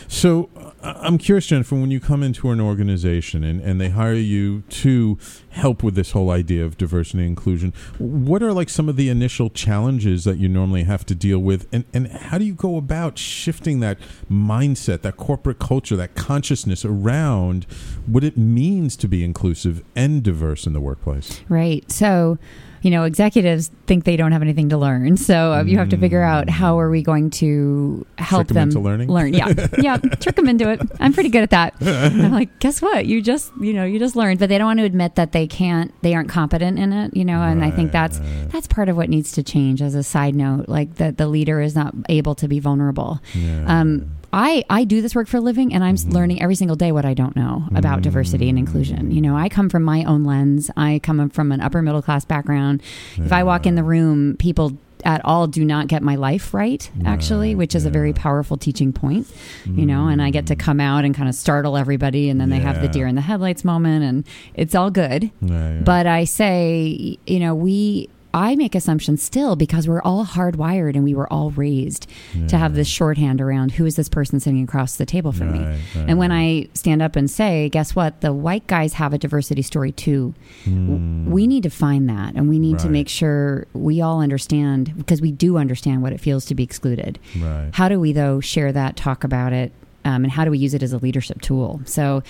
[0.06, 4.12] So uh, I'm curious, Jennifer, when you come into an organization and, and they hire
[4.12, 5.16] you to
[5.48, 9.08] help with this whole idea of diversity and inclusion, what are like some of the
[9.08, 11.66] initial challenges that you normally have to deal with?
[11.72, 13.96] And, and how do you go about shifting that
[14.30, 17.64] mindset, that corporate culture, that consciousness around
[18.04, 21.40] what it means to be inclusive and diverse in the workplace?
[21.48, 21.90] Right.
[21.90, 22.36] So,
[22.86, 25.16] you know, executives think they don't have anything to learn.
[25.16, 28.78] So uh, you have to figure out how are we going to help them into
[28.78, 29.08] learning?
[29.08, 29.34] learn.
[29.34, 30.80] Yeah, yeah, trick them into it.
[31.00, 31.74] I'm pretty good at that.
[31.80, 33.06] I'm like, guess what?
[33.06, 35.48] You just, you know, you just learned, but they don't want to admit that they
[35.48, 37.16] can't, they aren't competent in it.
[37.16, 38.20] You know, and I think that's
[38.52, 39.82] that's part of what needs to change.
[39.82, 43.18] As a side note, like that the leader is not able to be vulnerable.
[43.66, 46.12] Um, I, I do this work for a living and I'm s mm-hmm.
[46.12, 48.66] learning every single day what I don't know about diversity and mm-hmm.
[48.66, 49.10] inclusion.
[49.10, 50.70] You know, I come from my own lens.
[50.76, 52.82] I come from an upper middle class background.
[53.16, 56.90] If I walk in the room, people at all do not get my life right,
[57.04, 59.26] actually, which is a very powerful teaching point,
[59.64, 60.58] you know, and I get to mm.
[60.58, 63.20] come out and kind of startle everybody and then they have the deer in the
[63.20, 65.30] headlights moment and it's all good.
[65.40, 65.80] Yeah, yeah.
[65.80, 71.02] But I say, you know, we I make assumptions still because we're all hardwired and
[71.04, 72.06] we were all raised
[72.48, 75.58] to have this shorthand around who is this person sitting across the table from me.
[75.60, 78.20] Right, right, and when I stand up and say, guess what?
[78.20, 80.34] The white guys have a diversity story too.
[80.66, 82.86] W- We need to find that and we need to.
[82.90, 87.18] Make sure we all understand because we do understand what it feels to be excluded.
[87.40, 87.70] Right.
[87.72, 89.72] How do we though share that, talk about it,
[90.04, 91.80] um, and how do we use it as a leadership tool?
[91.84, 92.22] So,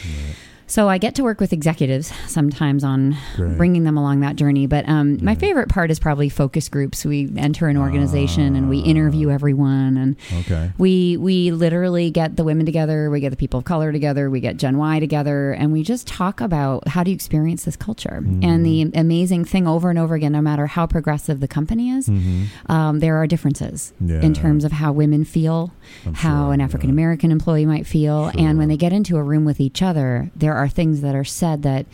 [0.66, 3.57] so I get to work with executives sometimes on Great.
[3.57, 4.66] bringing them along that journey.
[4.66, 7.05] But um, my favorite part is probably focus groups.
[7.05, 10.72] We enter an organization and we interview everyone, and Okay.
[10.78, 14.40] we we literally get the women together, we get the people of color together, we
[14.40, 18.24] get Gen Y together, and we just talk about how do you experience this culture.
[18.43, 22.09] And the amazing thing over and over again, no matter how progressive the company is,
[22.66, 24.20] um, there are differences Yeah.
[24.20, 25.72] in terms of how women feel,
[26.05, 26.61] I'm how sure, an.
[26.61, 30.30] African American employee might feel, and when they get into a room with each other,
[30.34, 31.86] there are things that are said that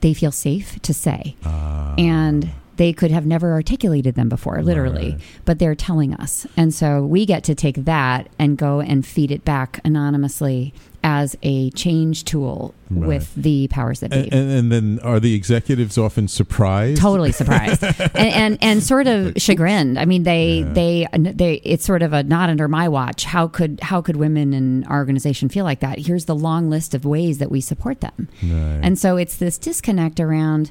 [0.00, 1.94] they feel safe to say, Ah.
[1.98, 2.50] and
[2.80, 5.20] they could have never articulated them before, literally, Right.
[5.44, 9.30] but they're telling us, and so we get to take that and go and feed
[9.30, 10.72] it back anonymously
[11.04, 13.06] as a change tool Right.
[13.08, 14.16] with the powers that be.
[14.16, 17.00] And, and, and then are the executives often surprised?
[17.00, 17.82] totally surprised
[18.14, 22.22] and, and and sort of chagrined i mean they they they it's sort of a
[22.24, 25.98] not under my watch how could how could women in our organization feel like that
[26.00, 28.80] here's the long list of ways that we support them Right.
[28.82, 30.70] and so it's this disconnect around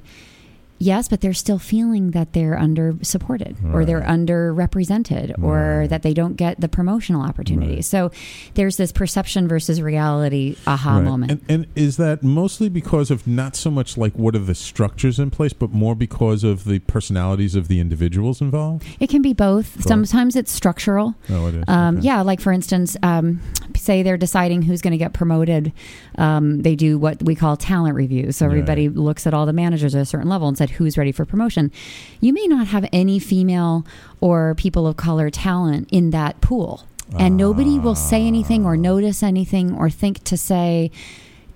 [0.80, 4.07] yes but they're still feeling that they're under supported or they're Right.
[4.09, 7.86] underrepresented or that they don't get the promotional opportunities Right.
[7.86, 8.11] so
[8.55, 11.03] there's this perception versus reality aha Right.
[11.03, 14.55] moment And, and is that mostly because of not so much like what are the
[14.55, 18.86] structures in place, but more because of the personalities of the individuals involved?
[18.99, 21.63] it can be both sometimes it's structural Oh, it is.
[21.67, 22.05] Um, Okay.
[22.05, 23.41] Yeah, like for instance, um,
[23.75, 25.71] say they're deciding who's going to get promoted.
[26.17, 28.38] Um, they do what we call talent reviews.
[28.38, 31.11] So everybody looks at all the managers at a certain level and said who's ready
[31.11, 31.72] for promotion.
[32.20, 33.86] You may not have any female
[34.22, 36.86] or people of color talent in that pool,
[37.17, 40.91] and nobody will say anything or notice anything or think to say.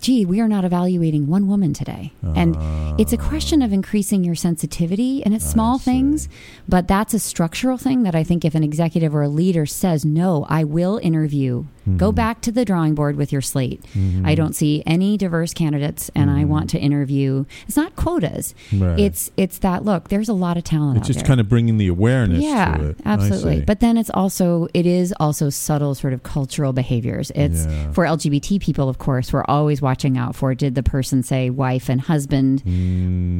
[0.03, 2.11] Gee, we are not evaluating one woman today.
[2.35, 2.57] And
[2.99, 6.27] it's a question of increasing your sensitivity, and it's small things,
[6.67, 10.03] but that's a structural thing that I think if an executive or a leader says,
[10.03, 11.65] no, I will interview,
[11.97, 12.15] go Mm-hmm.
[12.15, 13.81] back to the drawing board with your slate.
[14.25, 17.45] I don't see any diverse candidates and I want to interview.
[17.67, 18.55] It's not quotas.
[18.71, 18.83] Mm-hmm.
[18.83, 18.99] Right.
[18.99, 21.27] It's it's that look, there's a lot of talent It's just there.
[21.27, 22.97] kind of bringing the awareness yeah, to it.
[23.05, 23.61] I absolutely.
[23.65, 27.31] But then it's also it is also subtle sort of cultural behaviors.
[27.35, 27.91] It's Yeah.
[27.91, 31.89] for LGBT people, of course, we're always watching out for did the person say wife
[31.89, 32.61] and husband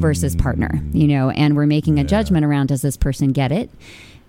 [0.02, 2.06] versus partner, you know, and we're making a Mm.
[2.06, 2.08] Yeah.
[2.10, 3.70] judgment around does this person get it?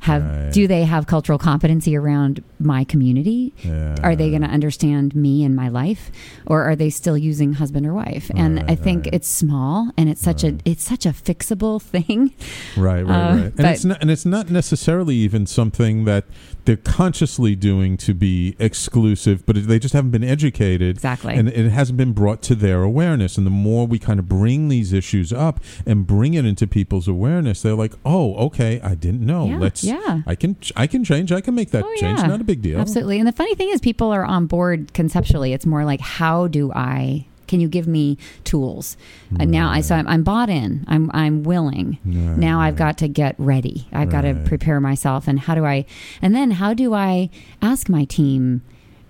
[0.05, 0.53] Have Right.
[0.53, 3.55] do they have cultural competency around my community?
[3.63, 3.97] Yeah.
[4.03, 6.11] Are they going to understand me and my life,
[6.47, 8.31] or are they still using husband or wife?
[8.35, 9.15] And I think right.
[9.15, 12.33] it's small and it's such a it's such a fixable thing.
[12.77, 13.53] Right, right, Uh, right.
[13.59, 16.25] And it's not, and it's not necessarily even something that
[16.65, 20.97] they're consciously doing to be exclusive, but they just haven't been educated.
[20.97, 21.35] Exactly.
[21.35, 23.37] And it hasn't been brought to their awareness.
[23.39, 27.07] And the more we kind of bring these issues up and bring it into people's
[27.09, 29.47] awareness, they're like, "Oh, okay, I didn't know.
[29.47, 29.85] Yeah, Let's.
[29.85, 29.94] yeah.
[30.27, 30.57] I can.
[30.77, 31.33] I can change.
[31.33, 32.21] I can make that Oh, change.
[32.21, 32.27] yeah.
[32.27, 32.81] Not a big deal.
[32.81, 33.19] Absolutely.
[33.19, 35.53] And the funny thing is, people are on board conceptually.
[35.53, 37.27] It's more like, how do I?
[37.47, 38.97] Can you give me tools?
[39.39, 40.85] And now I so I'm, I'm bought in.
[40.89, 41.99] I'm I'm willing.
[42.05, 43.87] Right, now I've got to get ready.
[43.93, 45.29] I've got to prepare myself.
[45.29, 45.85] And how do I?
[46.23, 47.29] And then how do I
[47.61, 48.63] ask my team?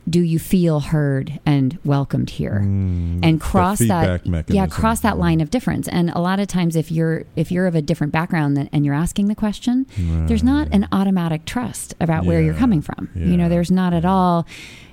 [0.09, 2.61] Do you feel heard and welcomed here?
[2.62, 5.88] Mm, and cross that feedback yeah cross that line of difference.
[5.88, 8.84] And a lot of times if you're if you're of a different background than, and
[8.84, 9.86] you're asking the question
[10.26, 13.09] there's not an automatic trust about where you're coming from.
[13.14, 14.46] You know there's not at all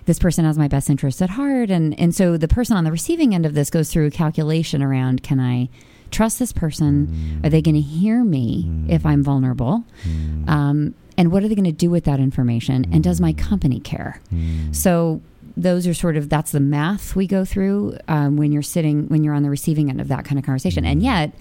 [0.06, 1.70] this person has my best interest at heart.
[1.70, 4.82] And and so the person on the receiving end of this goes through a calculation
[4.82, 5.70] around can i
[6.10, 7.40] trust this person?
[7.44, 9.84] Are they going to hear me if i'm vulnerable?
[10.48, 12.84] Um, and what are they going to do with that information?
[12.92, 13.38] And does my mm.
[13.38, 14.20] company care?
[14.34, 14.76] Mm.
[14.76, 15.22] So
[15.56, 19.24] those are sort of that's the math we go through um, when you're sitting when
[19.24, 20.84] you're on the receiving end of that kind of conversation.
[20.84, 21.04] And mm.
[21.04, 21.34] yet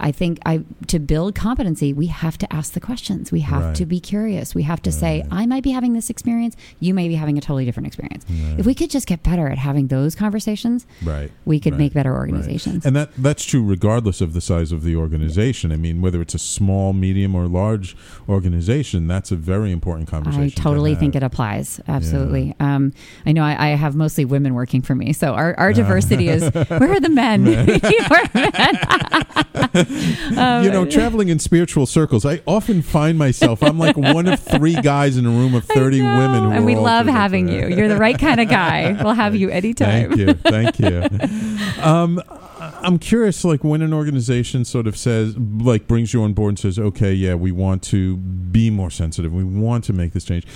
[0.00, 3.30] I think I to build competency, we have to ask the questions.
[3.30, 3.74] We have Right.
[3.76, 4.54] to be curious.
[4.54, 6.56] We have to say, I might be having this experience.
[6.80, 8.24] You may be having a totally different experience.
[8.58, 11.30] If we could just get better at having those conversations, Right.
[11.44, 11.78] we could Right.
[11.80, 12.18] make better Right.
[12.18, 12.84] organizations.
[12.86, 15.72] And that that's true regardless of the size of the organization.
[15.72, 17.96] I mean, whether it's a small, medium, or large
[18.28, 20.44] organization, that's a very important conversation.
[20.44, 21.80] I to totally think it applies.
[21.88, 22.54] Absolutely.
[22.60, 22.92] Um,
[23.26, 26.42] I know I, I have mostly women working for me, so our, our diversity is
[26.52, 27.44] where are the men?
[28.10, 29.86] Where are men?
[30.36, 34.38] Um, you know, traveling in spiritual circles, I often find myself I'm like one of
[34.40, 37.66] three guys in a room of thirty women, and we love having you.
[37.68, 38.92] You're the right kind of guy.
[39.02, 40.10] We'll have you anytime.
[40.16, 41.82] Thank you, thank you.
[41.82, 42.22] Um,
[42.82, 46.58] I'm curious, like when an organization sort of says, like, brings you on board and
[46.58, 50.46] says, okay, yeah, we want to be more sensitive, we want to make this change.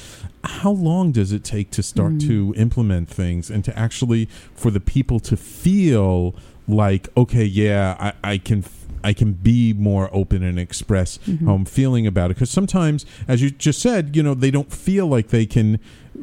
[0.45, 2.26] How long does it take to start Mm.
[2.28, 6.35] to implement things and to actually for the people to feel
[6.68, 8.64] like, okay, yeah, I, I can.
[9.05, 11.46] I can be more open and express Mm-hmm.
[11.46, 12.34] how I'm feeling about it.
[12.34, 15.78] Because sometimes, as you just said, you know, they don't feel like they can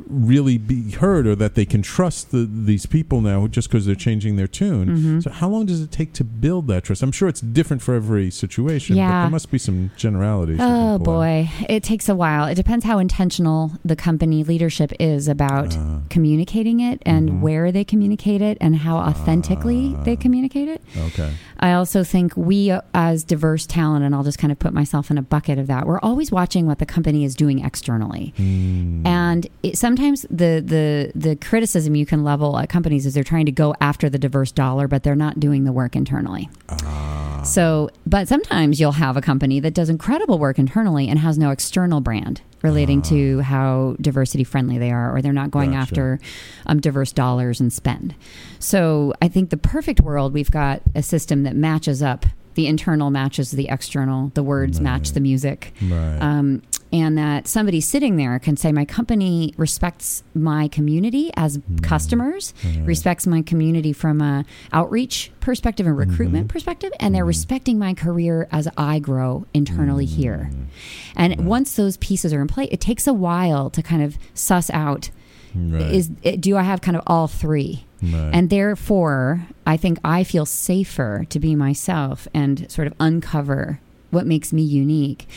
[0.08, 3.96] really be heard or that they can trust the, these people now just because they're
[3.96, 4.88] changing their tune.
[4.88, 5.20] Mm-hmm.
[5.22, 7.02] So, how long does it take to build that trust?
[7.04, 9.22] I'm sure it's different for every situation, but Yeah.
[9.24, 10.60] there must be some generalities.
[10.62, 11.20] Oh pull out.
[11.20, 12.46] boy, it takes a while.
[12.46, 17.40] It depends how intentional the company leadership is about Uh, communicating it and Mhm.
[17.42, 20.04] where they communicate it and how authentically Ah.
[20.04, 20.82] they communicate it.
[21.08, 21.32] okay.
[21.60, 25.12] I also think we, uh, as diverse talent, and I'll just kind of put myself
[25.12, 28.34] in a bucket of that, we're always watching what the company is doing externally.
[28.40, 29.06] Mm.
[29.06, 33.48] And it, sometimes the, the the criticism you can level at companies is they're trying
[33.48, 36.50] to go after the diverse dollar, but they're not doing the work internally.
[36.70, 37.42] Ah.
[37.44, 41.50] So, but sometimes you'll have a company that does incredible work internally and has no
[41.50, 45.82] external brand relating to how diversity friendly they are, or they're not going Gotcha.
[45.82, 46.20] after
[46.68, 48.14] um, diverse dollars and spend.
[48.60, 52.26] So, I think the perfect world, we've got a system that matches up.
[52.54, 54.32] The internal matches the external.
[54.36, 56.18] The words match the music Right.
[56.20, 56.62] um,
[56.92, 61.78] and that somebody sitting there can say, My company respects my community as mm-hmm.
[61.78, 62.86] customers, Right.
[62.86, 66.54] respects my community from a outreach perspective and recruitment mm-hmm.
[66.54, 70.52] perspective, and they're respecting my career as I grow internally here.
[71.16, 74.70] And once those pieces are in play, it takes a while to kind of suss
[74.72, 75.10] out
[75.56, 75.82] right.
[75.92, 77.86] is do I have kind of all three?
[78.02, 78.32] right.
[78.34, 83.80] And therefore, I think I feel safer to be myself and sort of uncover
[84.12, 85.28] what makes me unique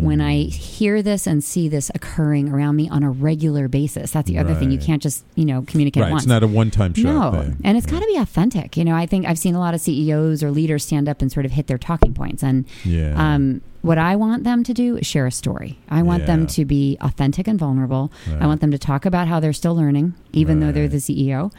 [0.00, 4.10] when I hear this and see this occurring around me on a regular basis.
[4.10, 4.70] That's the other thing.
[4.70, 6.10] You can't just, you know, communicate right.
[6.10, 6.24] once.
[6.24, 7.56] It's not a one-time shot no, thing.
[7.64, 8.76] and it's got to be authentic.
[8.76, 11.30] You know, I think I've seen a lot of CEOs or leaders stand up and
[11.30, 12.42] sort of hit their talking points.
[12.42, 13.14] And Yeah.
[13.34, 15.78] um, what I want them to do is share a story.
[15.88, 16.26] I want Yeah.
[16.26, 18.12] them to be authentic and vulnerable.
[18.30, 18.42] Right.
[18.42, 21.50] I want them to talk about how they're still learning, even though they're the CEO.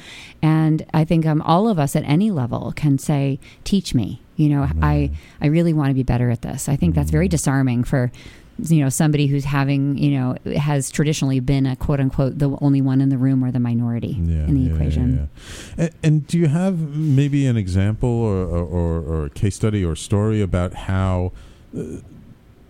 [0.41, 4.49] And I think um, all of us at any level can say, "Teach me." You
[4.49, 5.11] know, I
[5.41, 6.67] I really want to be better at this.
[6.67, 8.11] I think that's very disarming for
[8.59, 12.81] you know somebody who's having you know has traditionally been a quote unquote the only
[12.81, 15.29] one in the room or the minority yeah, in the yeah, equation.
[15.77, 15.85] yeah.
[15.85, 19.83] And, and do you have maybe an example or, or, or, or a case study
[19.83, 21.31] or story about how
[21.75, 21.83] uh,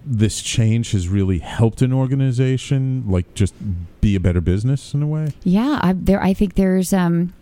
[0.05, 3.53] this change has really helped an organization, like just
[4.01, 5.34] be a better business in a way?
[5.43, 6.22] Yeah, I, there.
[6.22, 6.93] I think there's.
[6.93, 7.34] Um,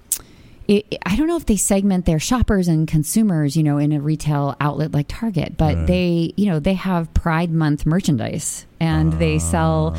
[0.68, 4.00] it, I don't know if they segment their shoppers and consumers, you know, in a
[4.00, 5.88] retail outlet like Target, but Right.
[5.88, 9.96] they, you know, they have Pride Month merchandise and they sell.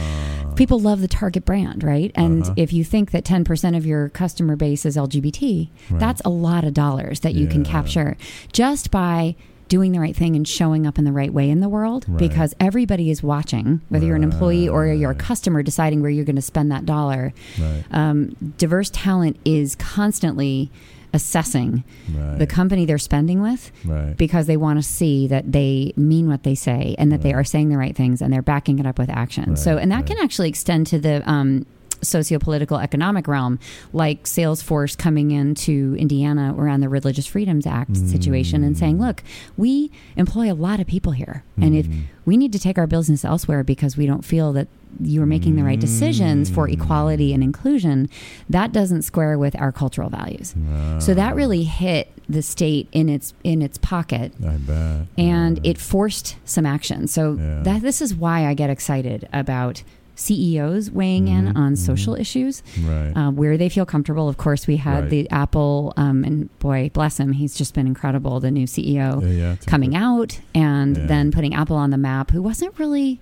[0.57, 2.11] People love the Target brand, right?
[2.15, 2.55] And Uh-huh.
[2.57, 5.99] if you think that 10% of your customer base is LGBT, Right.
[6.01, 8.17] that's a lot of dollars that you can capture
[8.53, 9.35] just by
[9.73, 12.19] doing the right thing and showing up in the right way in the world Right.
[12.19, 16.27] because everybody is watching, whether you're an employee or you're a customer deciding where you're
[16.27, 17.83] going to spend that dollar Right.
[17.91, 20.71] um, diverse talent is constantly
[21.15, 22.39] assessing Right.
[22.39, 24.15] the company they're spending with right.
[24.17, 27.45] because they want to see that they mean what they say and that they are
[27.45, 29.57] saying the right things and they're backing it up with action.
[29.57, 30.07] so, and that right.
[30.07, 31.65] can actually extend to the um,
[32.03, 33.59] socio-political economic realm,
[33.93, 38.79] like Salesforce coming into Indiana around the Religious Freedoms Act situation and Mm.
[38.79, 39.23] saying, "Look,
[39.57, 42.03] we employ a lot of people here, and if Mm.
[42.25, 44.69] we need to take our business elsewhere because we don't feel that
[45.03, 46.75] you're making the right decisions for Mm.
[46.75, 48.09] equality and inclusion,
[48.51, 50.55] that doesn't square with our cultural values."
[50.99, 55.07] So that really hit the state in its in its pocket I bet.
[55.19, 55.71] and Yeah.
[55.73, 57.07] it forced some action.
[57.07, 57.63] So Yeah.
[57.65, 59.83] that this is why I get excited about
[60.15, 61.79] CEOs weighing in Mhm, on mhm.
[61.79, 63.13] social issues Right.
[63.17, 64.29] uh, where they feel comfortable.
[64.29, 65.11] Of course, we had Right.
[65.11, 68.39] the Apple, um, and boy, bless him, he's just been incredible.
[68.41, 71.07] The new CEO yeah, yeah, coming out and Yeah.
[71.07, 73.21] then putting Apple on the map, who wasn't really.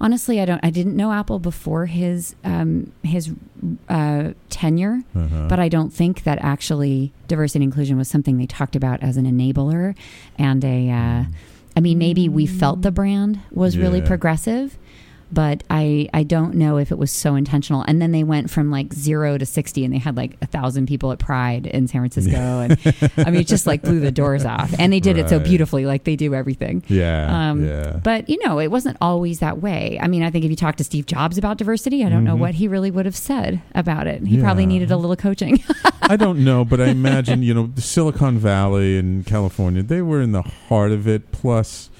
[0.00, 0.60] Honestly, I don't.
[0.64, 3.30] I didn't know Apple before his um, his
[3.88, 5.46] uh, tenure, Uh-huh.
[5.48, 9.16] but I don't think that actually diversity and inclusion was something they talked about as
[9.16, 9.94] an enabler
[10.36, 10.90] and a.
[10.90, 11.24] Uh,
[11.76, 14.76] I mean, maybe we felt the brand was really progressive,
[15.34, 17.82] but I I don't know if it was so intentional.
[17.88, 20.86] And then they went from like zero to sixty, and they had like a thousand
[20.86, 22.72] people at Pride in San Francisco, and
[23.18, 24.72] I mean, it just like blew the doors off.
[24.78, 26.82] And they did it so beautifully, like they do everything.
[26.88, 27.50] yeah.
[27.50, 28.00] Um, yeah.
[28.02, 29.98] But you know, it wasn't always that way.
[30.00, 32.36] I mean, I think if you talk to Steve Jobs about diversity, I don't know
[32.36, 32.40] Mhm.
[32.40, 34.26] what he really would have said about it.
[34.26, 35.62] He probably needed a little coaching.
[36.02, 39.82] I don't know, but I imagine you know Silicon Valley and California.
[39.82, 41.32] They were in the heart of it.
[41.32, 41.90] Plus,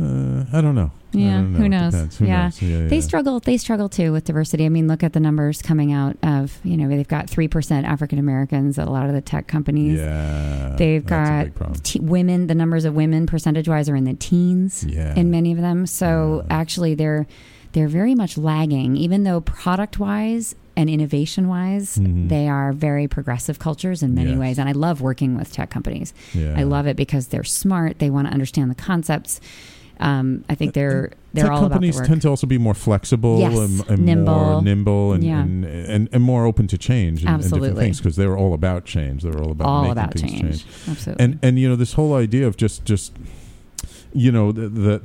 [0.00, 0.90] Uh, I don't know.
[1.12, 1.58] Yeah, know.
[1.58, 2.16] who knows?
[2.18, 2.44] Who yeah.
[2.44, 2.62] knows?
[2.62, 3.02] yeah, They yeah.
[3.02, 3.40] struggle.
[3.40, 4.64] They struggle too with diversity.
[4.64, 7.86] I mean, look at the numbers coming out of you know they've got three percent
[7.86, 9.98] African Americans at a lot of the tech companies.
[9.98, 11.48] Yeah, They've got
[11.82, 12.46] te- women.
[12.46, 15.14] The numbers of women percentage wise are in the teens Yeah.
[15.14, 15.86] in many of them.
[15.86, 17.26] So actually, they're
[17.72, 22.28] they're very much lagging, even though product wise and innovation wise, Mhm.
[22.28, 24.38] they are very progressive cultures in many Yes.
[24.38, 24.58] ways.
[24.58, 26.12] And I love working with tech companies.
[26.34, 26.54] Yeah.
[26.56, 27.98] I love it because they're smart.
[27.98, 29.38] They want to understand the concepts.
[30.04, 32.06] Um, I think they're they're Tech all about companies work.
[32.06, 34.34] tend to also be more flexible Yes, and, and nimble.
[34.34, 35.40] more nimble and, Yeah.
[35.40, 37.84] and, and, and more open to change and, different Absolutely.
[37.84, 39.22] things because they're all about change.
[39.22, 40.42] They're all about all making about things change.
[40.42, 40.64] change.
[40.88, 41.24] Absolutely.
[41.24, 43.12] And and you know this whole idea of just just
[44.14, 45.00] you know the, the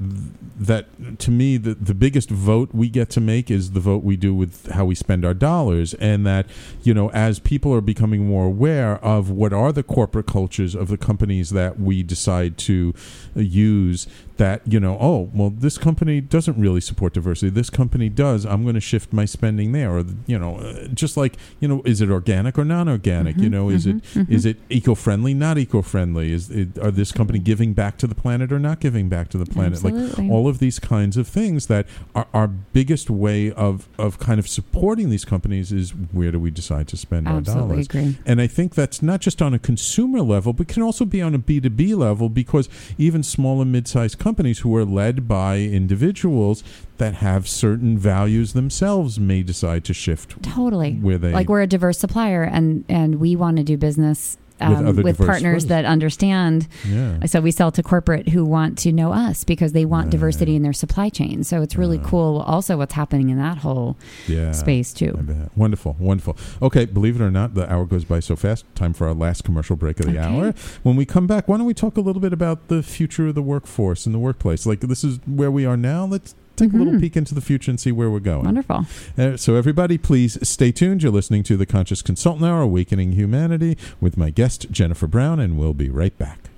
[0.59, 0.85] that
[1.19, 4.33] to me the the biggest vote we get to make is the vote we do
[4.35, 6.45] with how we spend our dollars and that
[6.83, 10.89] you know as people are becoming more aware of what are the corporate cultures of
[10.89, 12.93] the companies that we decide to
[13.33, 14.07] use
[14.37, 17.49] that you know oh well this company doesn't really support diversity.
[17.49, 18.45] This company does.
[18.45, 21.81] I'm going to shift my spending there or you know uh, just like you know
[21.85, 23.37] is it organic or non-organic?
[23.37, 26.31] You Mhm, know is mhm, it is it eco-friendly not eco-friendly?
[26.31, 29.37] Is it, are this company giving back to the planet or not giving back to
[29.37, 29.83] the planet?
[29.83, 29.93] Like
[30.29, 31.85] all of these kinds of things that
[32.15, 36.51] are our biggest way of of kind of supporting these companies is where do we
[36.51, 37.85] decide to spend our dollars?
[37.87, 38.17] agree.
[38.25, 41.33] and I think that's not just on a consumer level, but can also be on
[41.35, 46.61] a B2B level because even small and mid sized companies who are led by individuals
[46.97, 50.95] that have certain values themselves may decide to shift Totally.
[50.95, 54.87] where they like we're a diverse supplier and and we want to do business um,
[54.87, 57.25] other with, partners that understand yeah.
[57.25, 60.63] so we sell to corporate who want to know us because they want diversity in
[60.63, 63.97] their supply chain so it's really cool also what's happening in that whole
[64.27, 64.51] yeah.
[64.51, 65.17] space too.
[65.55, 66.37] Wonderful, wonderful.
[66.61, 68.65] Okay, believe it or not, the hour goes by so fast.
[68.75, 70.19] Time for our last commercial break of the Okay.
[70.19, 70.53] hour.
[70.83, 73.35] When we come back, why don't we talk a little bit about the future of
[73.35, 74.65] the workforce and the workplace?
[74.65, 76.05] Like this is where we are now.
[76.05, 76.99] Let's take a little Mhm.
[77.01, 78.43] peek into the future and see where we're going.
[78.45, 78.85] wonderful
[79.17, 81.03] Uh, so, everybody, please stay tuned.
[81.03, 85.57] You're listening to the Conscious Consultant Hour, Awakening Humanity, with my guest, Jennifer Brown, and
[85.57, 86.49] we'll be right back.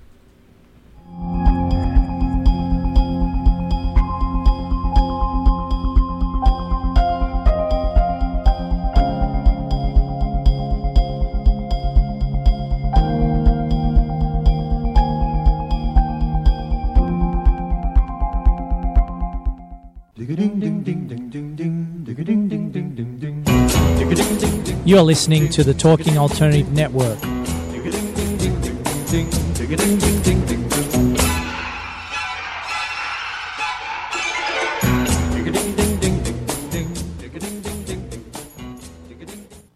[24.89, 27.19] You're listening to the Talking Alternative Network.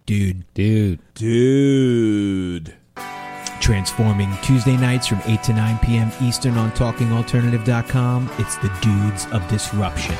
[0.07, 0.99] Dude, Dude.
[1.13, 2.73] dude.
[3.61, 6.11] Transforming Tuesday nights from 8 to 9 p.m.
[6.23, 8.31] Eastern on TalkingAlternative.com.
[8.39, 10.15] It's the Dudes of Disruption.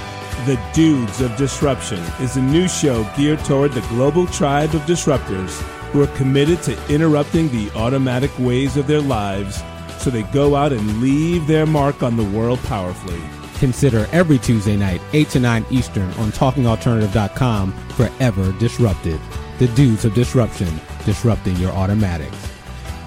[0.46, 5.62] The Dudes of Disruption is a new show geared toward the global tribe of disruptors
[5.92, 9.64] who are committed to interrupting the automatic ways of their lives
[10.00, 13.22] so they go out and leave their mark on the world powerfully.
[13.60, 19.22] Consider every Tuesday night, 8 to 9 Eastern on TalkingAlternative.com forever disrupted.
[19.60, 22.36] The Dudes of Disruption, disrupting your automatics.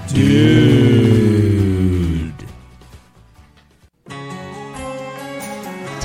[0.09, 2.06] Dude.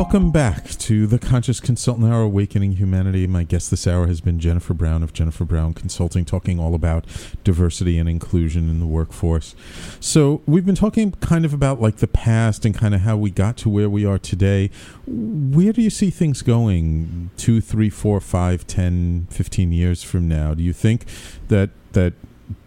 [0.00, 3.26] Welcome back to the Conscious Consultant Hour, Awakening Humanity.
[3.26, 7.04] My guest this hour has been Jennifer Brown of Jennifer Brown Consulting, talking all about
[7.44, 9.54] diversity and inclusion in the workforce.
[10.00, 13.30] So, we've been talking kind of about like the past and kind of how we
[13.30, 14.70] got to where we are today.
[15.06, 20.54] Where do you see things going two, three, four, five, ten, fifteen years from now?
[20.54, 21.04] Do you think
[21.48, 22.14] that that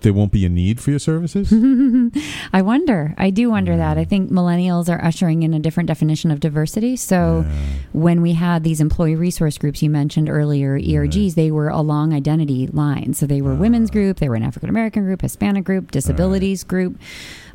[0.02, 1.52] there won't be a need for your services?
[2.54, 3.14] I wonder.
[3.18, 3.98] I do wonder that.
[3.98, 6.96] I think millennials are ushering in a different definition of diversity.
[6.96, 7.56] So Yeah.
[7.94, 12.68] when we had these employee resource groups you mentioned earlier, ERGs, they were along identity
[12.68, 13.18] lines.
[13.18, 13.94] So they were women's ah.
[13.94, 16.98] group, they were an African American group, Hispanic group, disabilities group.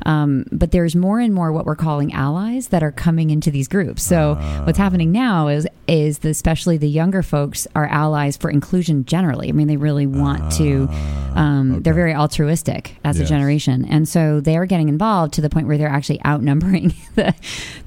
[0.05, 3.67] Um, but there's more and more what we're calling allies that are coming into these
[3.67, 4.03] groups.
[4.03, 4.35] So
[4.65, 9.49] what's happening now is is the, especially the younger folks are allies for inclusion generally.
[9.49, 10.87] I mean, they really want to.
[11.35, 15.49] Um, They're very altruistic as a generation, and so they are getting involved to the
[15.49, 17.33] point where they're actually outnumbering the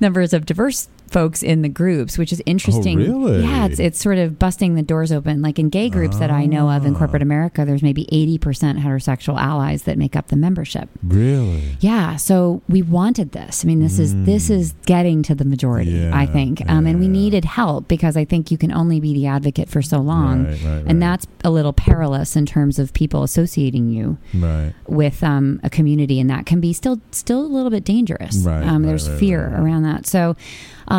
[0.01, 3.01] numbers of diverse folks in the groups, which is interesting.
[3.03, 3.43] Oh, really?
[3.45, 5.43] Yeah, it's it's sort of busting the doors open.
[5.43, 6.99] Like in gay groups that I know of in Ah.
[6.99, 10.89] corporate America, there's maybe eighty percent heterosexual allies that make up the membership.
[11.03, 11.77] Really?
[11.81, 13.65] Yeah, so we wanted this.
[13.65, 16.11] I mean, this is this is getting to the majority, Mm.
[16.11, 19.13] Yeah, I think, um, and we needed help because I think you can only be
[19.13, 20.85] the advocate for so long, Right, right, right.
[20.87, 24.73] and that's a little perilous in terms of people associating you Right.
[24.89, 28.39] with um, a community, and that can be still still a little bit dangerous.
[28.39, 30.37] Right, um, there's fear around that, so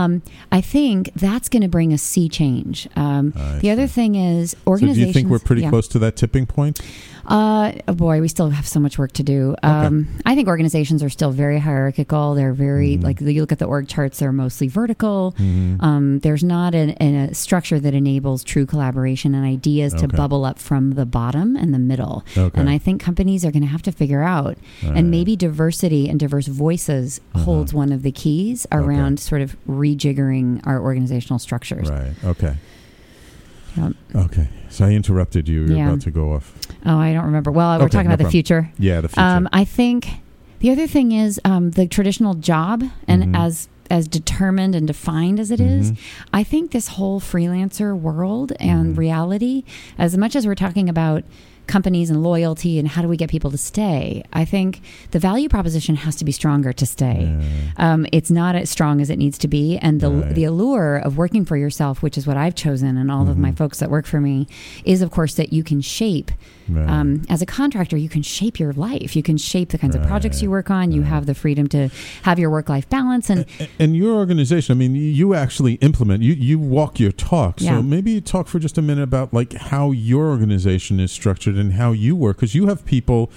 [0.03, 2.87] um, I think that's going to bring a sea change.
[2.95, 3.31] Um,
[3.61, 5.69] the other thing is So do you think we're pretty yeah.
[5.69, 6.79] close to that tipping point?
[7.25, 9.55] Uh, oh boy, we still have so much work to do.
[9.63, 12.35] Um, I think organizations are still very hierarchical.
[12.35, 13.03] They're very Mm-hmm.
[13.05, 15.33] like you look at the org charts; they're mostly vertical.
[15.39, 20.43] Um, there's not an, an, a structure that enables true collaboration and ideas to bubble
[20.43, 22.25] up from the bottom and the middle.
[22.37, 22.59] Okay.
[22.59, 24.97] And I think companies are going to have to figure out, Right.
[24.97, 29.55] and maybe diversity and diverse voices holds one of the keys around sort of
[29.95, 31.89] rejiggering our organizational structures.
[31.89, 32.11] Right.
[32.23, 32.55] Okay.
[33.77, 33.93] Yep.
[34.15, 34.47] Okay.
[34.69, 35.61] So I interrupted you.
[35.65, 35.87] You're Yeah.
[35.89, 36.53] about to go off.
[36.85, 37.51] Oh, I don't remember.
[37.51, 38.71] Well, we're Okay, talking no about the future.
[38.77, 39.21] Yeah, the future.
[39.21, 40.07] Um, I think
[40.59, 43.37] the other thing is um, the traditional job, and Mhm.
[43.37, 45.97] as as determined and defined as it is, Mhm.
[46.33, 48.97] I think this whole freelancer world and Mhm.
[48.97, 49.63] reality,
[49.99, 51.23] as much as we're talking about
[51.68, 55.47] companies and loyalty and how do we get people to stay, I think the value
[55.49, 57.36] proposition has to be stronger to stay.
[57.78, 57.93] Yeah.
[57.93, 60.36] Um, it's not as strong as it needs to be, and the Right.
[60.36, 63.51] the allure of working for yourself, which is what I've chosen, and all of my
[63.51, 63.57] Mhm.
[63.57, 64.47] folks that work for me,
[64.84, 66.32] is of course that you can shape
[66.70, 66.89] Right.
[66.89, 69.16] um, as a contractor, you can shape your life.
[69.16, 70.91] You can shape the kinds of projects you work on.
[70.91, 71.89] You have the freedom to
[72.24, 73.30] have your work life balance.
[73.30, 73.45] And
[73.80, 77.59] and your organization, I mean, you actually implement, you, you walk your talk.
[77.59, 77.78] Yeah.
[77.78, 81.55] So maybe you talk for just a minute about like how your organization is structured
[81.55, 82.38] and how you work.
[82.38, 83.32] Because you have people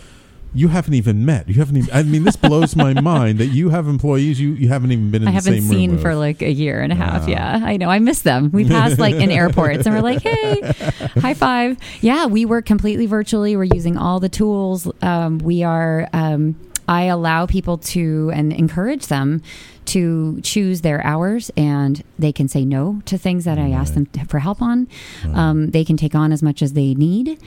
[0.57, 1.48] you haven't even met.
[1.48, 4.68] You haven't even, I mean, this blows my mind that you have employees you, you
[4.68, 6.96] haven't even been in I the haven't seen room for like a year and a
[6.96, 7.22] half.
[7.22, 7.28] Wow.
[7.28, 7.88] Yeah, I know.
[7.88, 8.50] I miss them.
[8.52, 10.61] We pass like in airports and we're like, hey,
[11.20, 11.78] high five.
[12.00, 13.57] Yeah, we work completely virtually.
[13.57, 14.90] We're using all the tools.
[15.02, 16.09] Um, we are.
[16.12, 16.57] Um,
[16.88, 19.42] I allow people to and encourage them
[19.87, 24.07] to choose their hours, and they can say no to things that I ask them
[24.07, 24.89] to, for help on.
[25.32, 27.39] Um, they can take on as much as they need.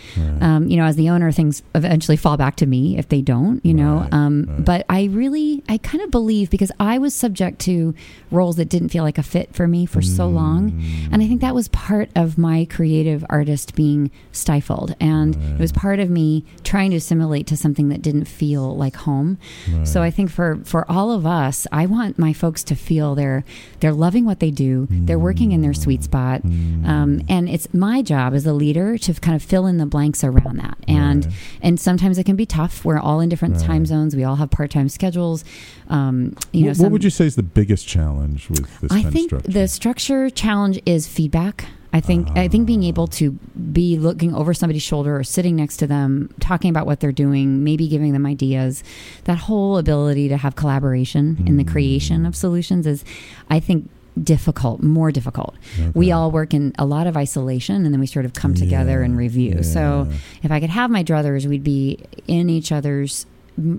[0.41, 3.63] Um, you know, as the owner, things eventually fall back to me if they don't.
[3.65, 4.65] You know, um, right.
[4.65, 7.93] but I really, I kind of believe because I was subject to
[8.31, 11.13] roles that didn't feel like a fit for me for so long, Mm.
[11.13, 15.71] and I think that was part of my creative artist being stifled, and it was
[15.71, 19.37] part of me trying to assimilate to something that didn't feel like home.
[19.83, 23.43] So I think for for all of us, I want my folks to feel they're
[23.79, 28.01] they're loving what they do, they're working in their sweet spot, um, and it's my
[28.01, 30.77] job as a leader to kind of fill in the blanks around that.
[30.87, 31.33] And Right.
[31.61, 32.83] and sometimes it can be tough.
[32.85, 34.15] We're all in different time zones.
[34.15, 35.43] We all have part time schedules.
[35.87, 39.01] Um, you know, what, what would you say is the biggest challenge with this I
[39.01, 39.51] kind think of structure?
[39.59, 41.65] the structure challenge is feedback.
[41.91, 45.77] I think I think being able to be looking over somebody's shoulder or sitting next
[45.77, 48.83] to them, talking about what they're doing, maybe giving them ideas,
[49.23, 53.03] that whole ability to have collaboration in the creation of solutions is,
[53.49, 53.89] I think,
[54.21, 55.55] difficult, more difficult.
[55.93, 58.99] We all work in a lot of isolation, and then we sort of come together
[58.99, 59.63] Yeah, and review.
[59.63, 60.07] So,
[60.43, 63.25] if I could have my druthers, we'd be in each other's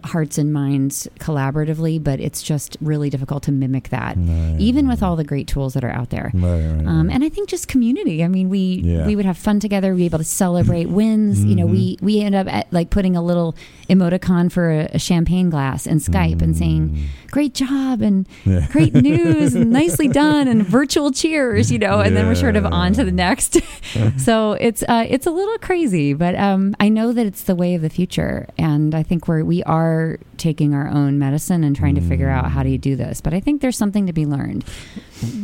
[0.05, 4.57] hearts and minds collaboratively, but it's just really difficult to mimic that, Right.
[4.59, 6.31] even with all the great tools that are out there.
[6.35, 7.15] Right, right, Um, right.
[7.15, 8.23] and I think just community.
[8.25, 9.07] I mean, we Yeah.
[9.07, 9.93] we would have fun together.
[9.95, 11.45] We'd be able to celebrate wins.
[11.45, 12.05] You know, we Mm-hmm.
[12.07, 13.55] we end up at, like putting a little
[13.89, 16.97] emoticon for a, a champagne glass in Skype and saying,
[17.31, 18.53] "Great job" and Mm.
[18.53, 18.67] Yeah.
[18.73, 21.71] "Great news" and "Nicely done" and virtual cheers.
[21.73, 23.59] You know, and then we're sort of on to the next.
[24.19, 27.75] so it's uh, it's a little crazy, but um, I know that it's the way
[27.75, 31.95] of the future, and I think we're we are taking our own medicine and trying
[31.95, 32.83] to figure out how do you mm.
[32.83, 33.21] do this.
[33.21, 34.65] But I think there's something to be learned.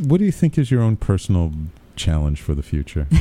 [0.09, 1.53] what do you think is your own personal
[1.95, 3.07] challenge for the future?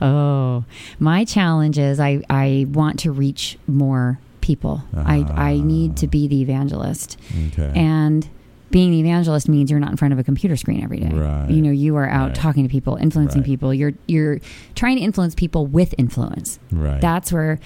[0.00, 0.64] Oh,
[0.98, 4.82] my challenge is I, I want to reach more people.
[4.94, 7.16] I, I need to be the evangelist.
[7.48, 7.72] Okay.
[7.74, 8.28] And
[8.70, 11.08] being the evangelist means you're not in front of a computer screen every day.
[11.08, 11.48] Right.
[11.48, 12.34] You know, you are out Right.
[12.34, 13.46] talking to people, influencing Right.
[13.46, 13.72] people.
[13.72, 14.40] You're you're
[14.74, 16.58] trying to influence people with influence.
[16.72, 17.00] right.
[17.00, 17.60] That's where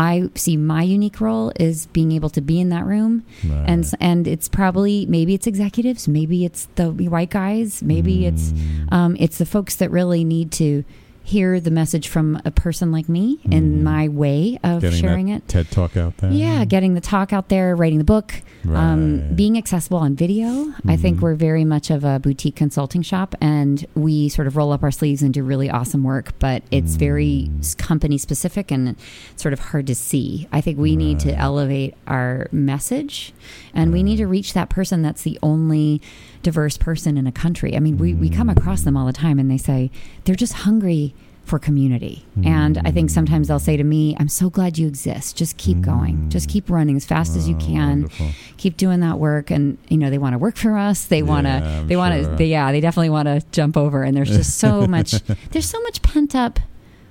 [0.00, 3.12] I see my unique role is being able to be in that room,
[3.44, 3.64] Right.
[3.72, 8.92] and and it's probably maybe it's executives, maybe it's the white guys, maybe it's Mm.
[8.98, 10.84] um, it's the folks that really need to
[11.30, 14.78] hear the message from a person like me in my way of Mm-hmm.
[14.80, 15.46] Getting sharing it.
[15.48, 16.30] TED talk out there.
[16.32, 20.72] Yeah, getting the talk out there, writing the book, um, being accessible on video.
[20.86, 21.20] I think Mhm.
[21.22, 24.90] we're very much of a boutique consulting shop, and we sort of roll up our
[24.90, 26.32] sleeves and do really awesome work.
[26.38, 27.76] But it's very Mm.
[27.78, 28.96] company specific and
[29.36, 30.46] sort of hard to see.
[30.52, 33.32] I think we need to elevate our message,
[33.74, 36.00] and we need to reach that person that's the only
[36.42, 37.76] diverse person in a country.
[37.76, 39.90] I mean, we, we come across them all the time, and they say
[40.24, 41.14] they're just hungry
[41.44, 42.24] for community.
[42.44, 45.36] And I think sometimes they'll say to me, I'm so glad you exist.
[45.36, 46.30] Just keep going.
[46.30, 47.88] Just keep running as fast as you Oh, can.
[48.02, 48.28] wonderful.
[48.56, 49.50] Keep doing that work.
[49.50, 51.04] And, you know, they want to work for us.
[51.06, 52.46] They want to, they want to, sure.
[52.46, 54.04] yeah, they definitely want to jump over.
[54.04, 55.12] And there's just so much,
[55.50, 56.60] there's so much pent up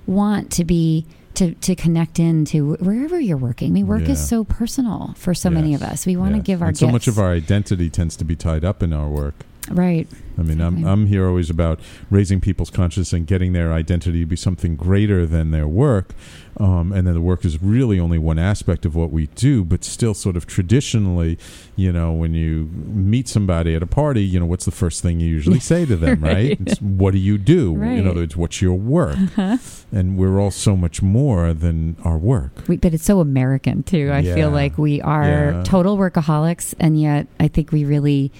[0.06, 3.68] want to be, to, to connect into wherever you're working.
[3.68, 6.06] I mean, work is so personal for so many of us.
[6.06, 6.46] We want to yes.
[6.46, 9.08] give our and so much of our identity tends to be tied up in our
[9.08, 9.34] work.
[9.70, 10.08] right.
[10.38, 14.26] I mean, I'm I'm here always about raising people's consciousness and getting their identity to
[14.26, 16.14] be something greater than their work,
[16.58, 19.64] um, and then the work is really only one aspect of what we do.
[19.64, 21.38] But still, sort of traditionally,
[21.76, 25.20] you know, when you meet somebody at a party, you know, what's the first thing
[25.20, 26.30] you usually say to them, right?
[26.30, 26.58] Right.
[26.60, 27.74] It's, what do you do?
[27.74, 27.98] Right.
[27.98, 29.16] In other words, what's your work?
[29.18, 29.56] Uh-huh.
[29.92, 32.52] And we're all so much more than our work.
[32.68, 34.10] We, but it's so American too.
[34.12, 34.34] I Yeah.
[34.34, 35.62] feel like we are Yeah.
[35.64, 38.30] total workaholics, and yet I think we really,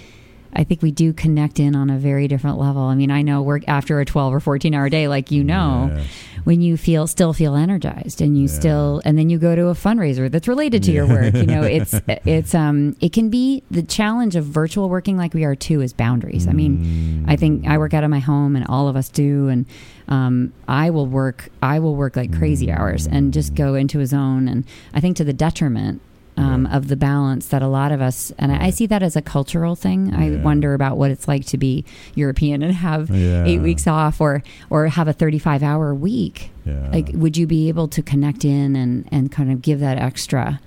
[0.52, 2.82] I think we do connect in on a very different level.
[2.82, 5.90] I mean, I know work after a twelve or fourteen hour day, like you know,
[5.94, 6.06] Yes.
[6.44, 8.48] when you feel still feel energized, and you Yeah.
[8.60, 11.34] still, and then you go to a fundraiser that's related to your work.
[11.34, 11.94] You know, it's
[12.26, 15.92] it's um it can be the challenge of virtual working like we are too is
[15.92, 16.48] boundaries.
[16.48, 19.48] I mean, I think I work out of my home, and all of us do,
[19.48, 19.66] and
[20.08, 21.48] um, I will work.
[21.62, 25.16] I will work like crazy hours and just go into a zone, and I think
[25.18, 26.00] to the detriment.
[26.36, 26.76] Um, Yeah.
[26.76, 29.20] Of the balance that a lot of us, and I, I see that as a
[29.20, 30.14] cultural thing.
[30.14, 33.44] I wonder about what it's like to be European and have Yeah.
[33.44, 36.50] eight weeks off, or or have a thirty-five hour week.
[36.64, 36.88] Yeah.
[36.92, 40.60] Like, would you be able to connect in and and kind of give that extra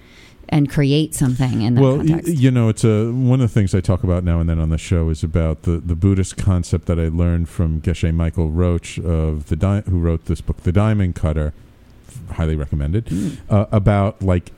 [0.49, 3.73] and create something in that well, y- you know, it's a one of the things
[3.73, 6.85] I talk about now and then on the show is about the, the Buddhist concept
[6.87, 10.73] that I learned from Geshe Michael Roach of the di- who wrote this book, The
[10.73, 11.53] Diamond Cutter,
[12.33, 13.37] highly recommended, Mm.
[13.49, 14.51] uh, about like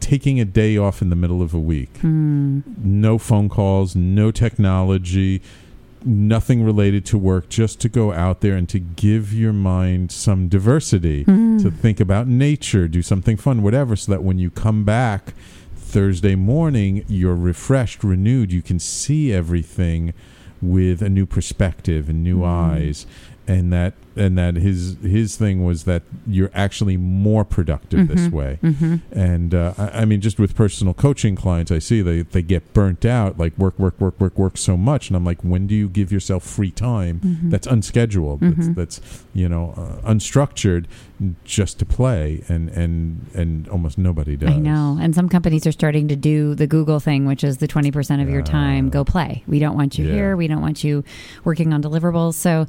[0.00, 2.60] taking a day off in the middle of a week, Hmm.
[2.82, 5.40] no phone calls, no technology.
[6.02, 10.48] Nothing related to work, just to go out there and to give your mind some
[10.48, 11.58] diversity, Hmm.
[11.58, 15.34] to think about nature, do something fun, whatever, so that when you come back
[15.76, 18.50] Thursday morning, you're refreshed, renewed.
[18.50, 20.14] You can see everything
[20.62, 23.04] with a new perspective and new eyes,
[23.46, 28.32] and that and that his his thing was that you're actually more productive this Mhm.
[28.32, 28.58] way.
[28.62, 29.00] Mhm.
[29.12, 32.72] And uh, I, I mean, just with personal coaching clients, I see they they get
[32.74, 35.74] burnt out, like work, work, work, work, work so much, and I'm like, when do
[35.74, 37.50] you give yourself free time Mhm.
[37.50, 38.74] that's unscheduled, that's, Mhm.
[38.74, 39.00] that's
[39.32, 40.84] you know uh, unstructured,
[41.44, 44.50] just to play, and and and almost nobody does.
[44.50, 44.98] I know.
[45.00, 48.28] And some companies are starting to do the Google thing, which is the 20% of
[48.28, 49.44] your time go play.
[49.46, 50.12] We don't want you Yeah.
[50.14, 50.36] here.
[50.36, 51.04] We don't want you
[51.44, 52.34] working on deliverables.
[52.34, 52.66] So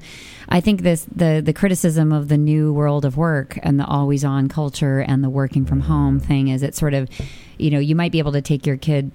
[0.49, 4.25] I think this the the criticism of the new world of work and the always
[4.25, 7.09] on culture and the working from home thing is it sort of
[7.61, 9.11] you know, you might be able to take your kid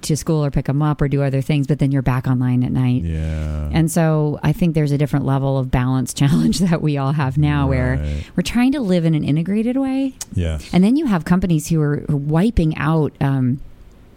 [0.00, 2.62] to school or pick them up or do other things, but then you're back online
[2.62, 3.02] at night.
[3.02, 3.68] Yeah.
[3.72, 7.36] And so I think there's a different level of balance challenge that we all have
[7.36, 10.14] now where we're trying to live in an integrated way.
[10.34, 10.68] Yes.
[10.72, 13.60] And then you have companies who are wiping out um,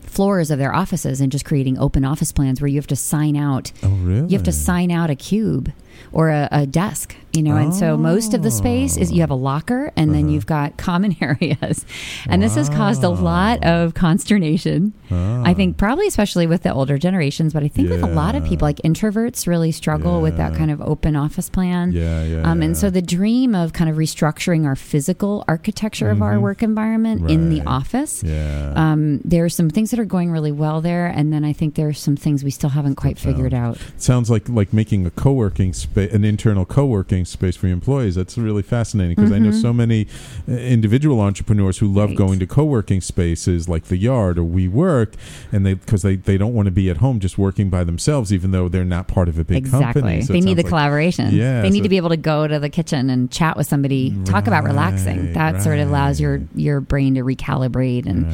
[0.02, 3.36] floors of their offices and just creating open office plans where you have to sign
[3.36, 3.72] out.
[3.84, 4.28] Oh, really?
[4.28, 5.72] You have to sign out a cube
[6.12, 7.56] or a, a desk, you know.
[7.58, 10.34] And so most of the space is you have a locker and then Uh-huh.
[10.34, 11.86] you've got common areas.
[12.28, 14.94] And this has caused a lot of consternation.
[15.12, 18.44] I think probably especially with the older generations, but I think with a lot of
[18.46, 21.92] people, like introverts, really struggle with that kind of open office plan.
[21.92, 26.22] Yeah, yeah, Um, and so the dream of kind of restructuring our physical architecture of
[26.22, 26.42] our Mhm.
[26.42, 28.24] work environment in the office.
[28.26, 28.74] Yeah.
[28.76, 31.76] Um, there are some things that are going really well there, and then I think
[31.76, 33.78] there are some things we still haven't quite figured out.
[33.98, 38.38] sounds like like making a co-working space an internal co-working space for your employees that's
[38.38, 39.62] really fascinating because i know Mhm.
[39.62, 40.08] so many
[40.48, 42.18] uh, individual entrepreneurs who love Right.
[42.18, 45.14] going to co-working spaces like the yard or WeWork
[45.52, 48.32] and they because they, they don't want to be at home just working by themselves
[48.34, 50.02] even though they're not part of a big exactly.
[50.02, 51.34] company So they need the like- collaboration.
[51.34, 53.68] Yeah, They need so- to be able to go to the kitchen and chat with
[53.68, 55.18] somebody, talk about relaxing.
[55.26, 58.26] Right, That sort of allows your your brain to recalibrate and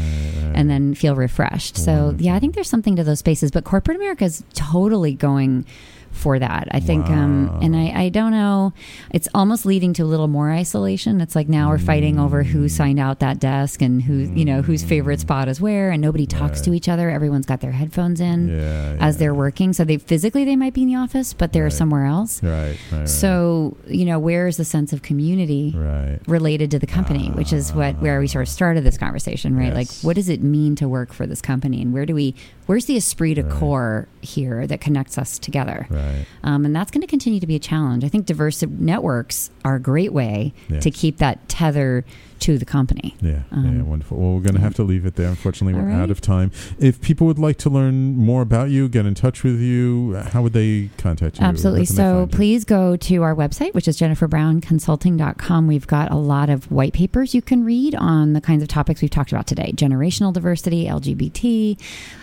[0.56, 1.78] and then feel refreshed.
[1.78, 3.52] So yeah, I think there's something to those spaces.
[3.52, 5.66] But corporate America is totally going
[6.12, 6.68] for that.
[6.72, 8.74] I think, um, and I, I don't know,
[9.12, 11.20] it's almost leading to a little more isolation.
[11.22, 14.62] It's like now we're fighting over who signed out that desk and who, you know,
[14.62, 17.10] whose favorite spot is where, and nobody talks to each other.
[17.10, 19.20] Everyone's got their headphones in Yeah, as yeah.
[19.20, 19.74] they're working.
[19.74, 21.74] So they physically they might be in the office, but they're Right.
[21.74, 22.44] somewhere else.
[22.44, 23.10] Right, right, right.
[23.10, 26.20] So you know, where is the sense of community Right.
[26.28, 29.74] related to the company, which is what where we sort of started this conversation, right?
[29.74, 32.36] Like, what does it mean to work for this company, and where do we,
[32.72, 35.86] where's the esprit de corps here that connects us together?
[35.90, 36.26] Right.
[36.42, 38.06] Um, and that's going to continue to be a challenge.
[38.06, 40.84] I think diverse networks are a great way Yes.
[40.84, 42.06] to keep that tether
[42.42, 43.16] to the company.
[43.22, 44.18] Yeah, yeah, Um, wonderful.
[44.18, 45.30] Well, we're going to have to leave it there.
[45.30, 46.02] Unfortunately, we're right.
[46.02, 46.52] out of time.
[46.80, 50.42] If people would like to learn more about you, get in touch with you, how
[50.42, 51.46] would they contact you?
[51.46, 51.82] Absolutely.
[51.82, 55.68] How can they So please go to our website, which is jenniferbrownconsulting.com.
[55.68, 59.02] We've got a lot of white papers you can read on the kinds of topics
[59.02, 61.80] we've talked about today generational diversity, LGBT,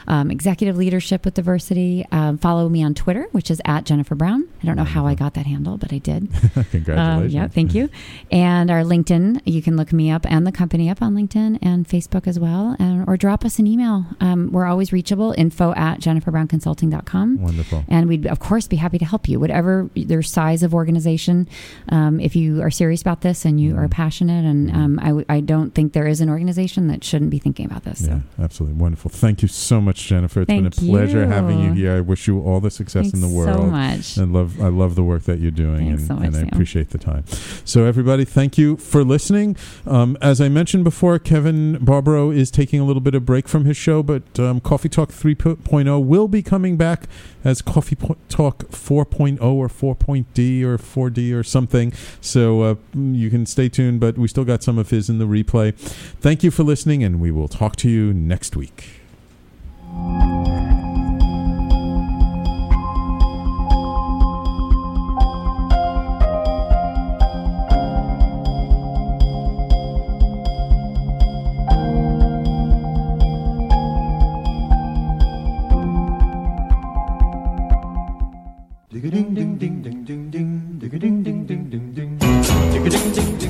[0.09, 2.05] um, executive leadership with diversity.
[2.12, 4.49] Um, follow me on Twitter, which is at Jennifer Brown.
[4.62, 6.29] I don't know how I got that handle, but I did.
[6.71, 6.99] Congratulations.
[6.99, 7.89] Um, yeah, thank you.
[8.31, 11.87] And our LinkedIn, you can look me up and the company up on LinkedIn and
[11.89, 14.05] Facebook as well, and, or drop us an email.
[14.21, 17.41] Um, we're always reachable, info at jenniferbrownconsulting.com.
[17.41, 17.85] Wonderful.
[17.89, 21.49] And we'd, of course, be happy to help you, whatever their size of organization.
[21.91, 23.79] Um, if you are serious about this and you Mm-hmm.
[23.85, 27.31] are passionate, and um, I, w- I don't think there is an organization that shouldn't
[27.31, 28.03] be thinking about this.
[28.05, 28.13] So.
[28.13, 29.11] Yeah, absolutely wonderful.
[29.11, 30.41] Thank you so much, Jennifer.
[30.41, 31.27] It's been a pleasure you.
[31.29, 31.97] having you here.
[31.97, 33.71] I wish you all the success in the Thanks so world.
[33.71, 34.19] much.
[34.19, 36.41] I love I love the work that you're doing, Thanks and, so much, and I
[36.51, 37.25] appreciate the time.
[37.67, 39.57] So, everybody, thank you for listening.
[39.87, 43.64] Um, as I mentioned before, Kevin Barbaro is taking a little bit of break from
[43.64, 47.05] his show, but um, Coffee Talk 3.0 will be coming back
[47.44, 51.92] as Coffee Po- Talk 4.0 or 4.D or 4D or something.
[52.20, 55.26] So uh, you can stay tuned, but we still got some of his in the
[55.26, 55.74] replay.
[55.76, 59.01] Thank you for listening, and we will talk to you next week.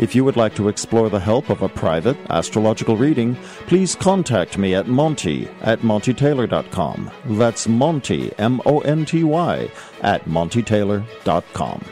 [0.00, 3.34] If you would like to explore the help of a private astrological reading,
[3.66, 7.10] please contact me at Monty at MontyTaylor.com.
[7.26, 9.70] That's Monty, M O N T Y,
[10.00, 11.84] at MontyTaylor.com.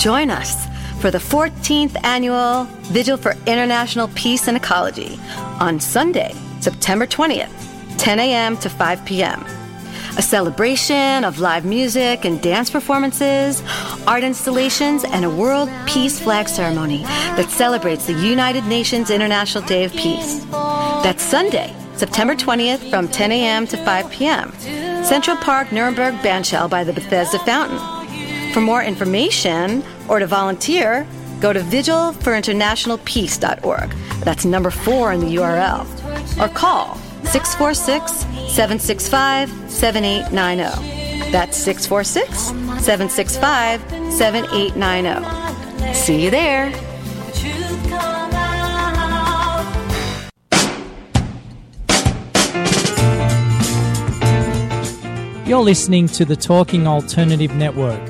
[0.00, 0.66] join us
[1.00, 5.20] for the 14th annual Vigil for International Peace and Ecology
[5.60, 7.52] on Sunday, September 20th,
[7.98, 8.56] 10 a.m.
[8.56, 9.44] to 5 p.m.
[10.16, 13.62] a celebration of live music and dance performances,
[14.06, 17.02] art installations, and a World Peace Flag ceremony
[17.36, 20.44] that celebrates the United Nations International Day of Peace.
[21.04, 23.66] That's Sunday, September 20th from 10 a.m.
[23.66, 24.50] to 5 p.m.
[25.04, 27.99] Central Park, Naumburg Bandshell by the Bethesda Fountain.
[28.52, 31.06] For more information or to volunteer,
[31.40, 33.90] go to vigilforinternationalpeace.org.
[34.24, 35.86] That's number four in the URL.
[36.40, 38.12] Or call 646
[38.52, 41.30] 765 7890.
[41.30, 42.36] That's 646
[42.84, 43.80] 765
[44.12, 45.94] 7890.
[45.94, 46.72] See you there.
[55.46, 58.09] You're listening to the Talking Alternative Network.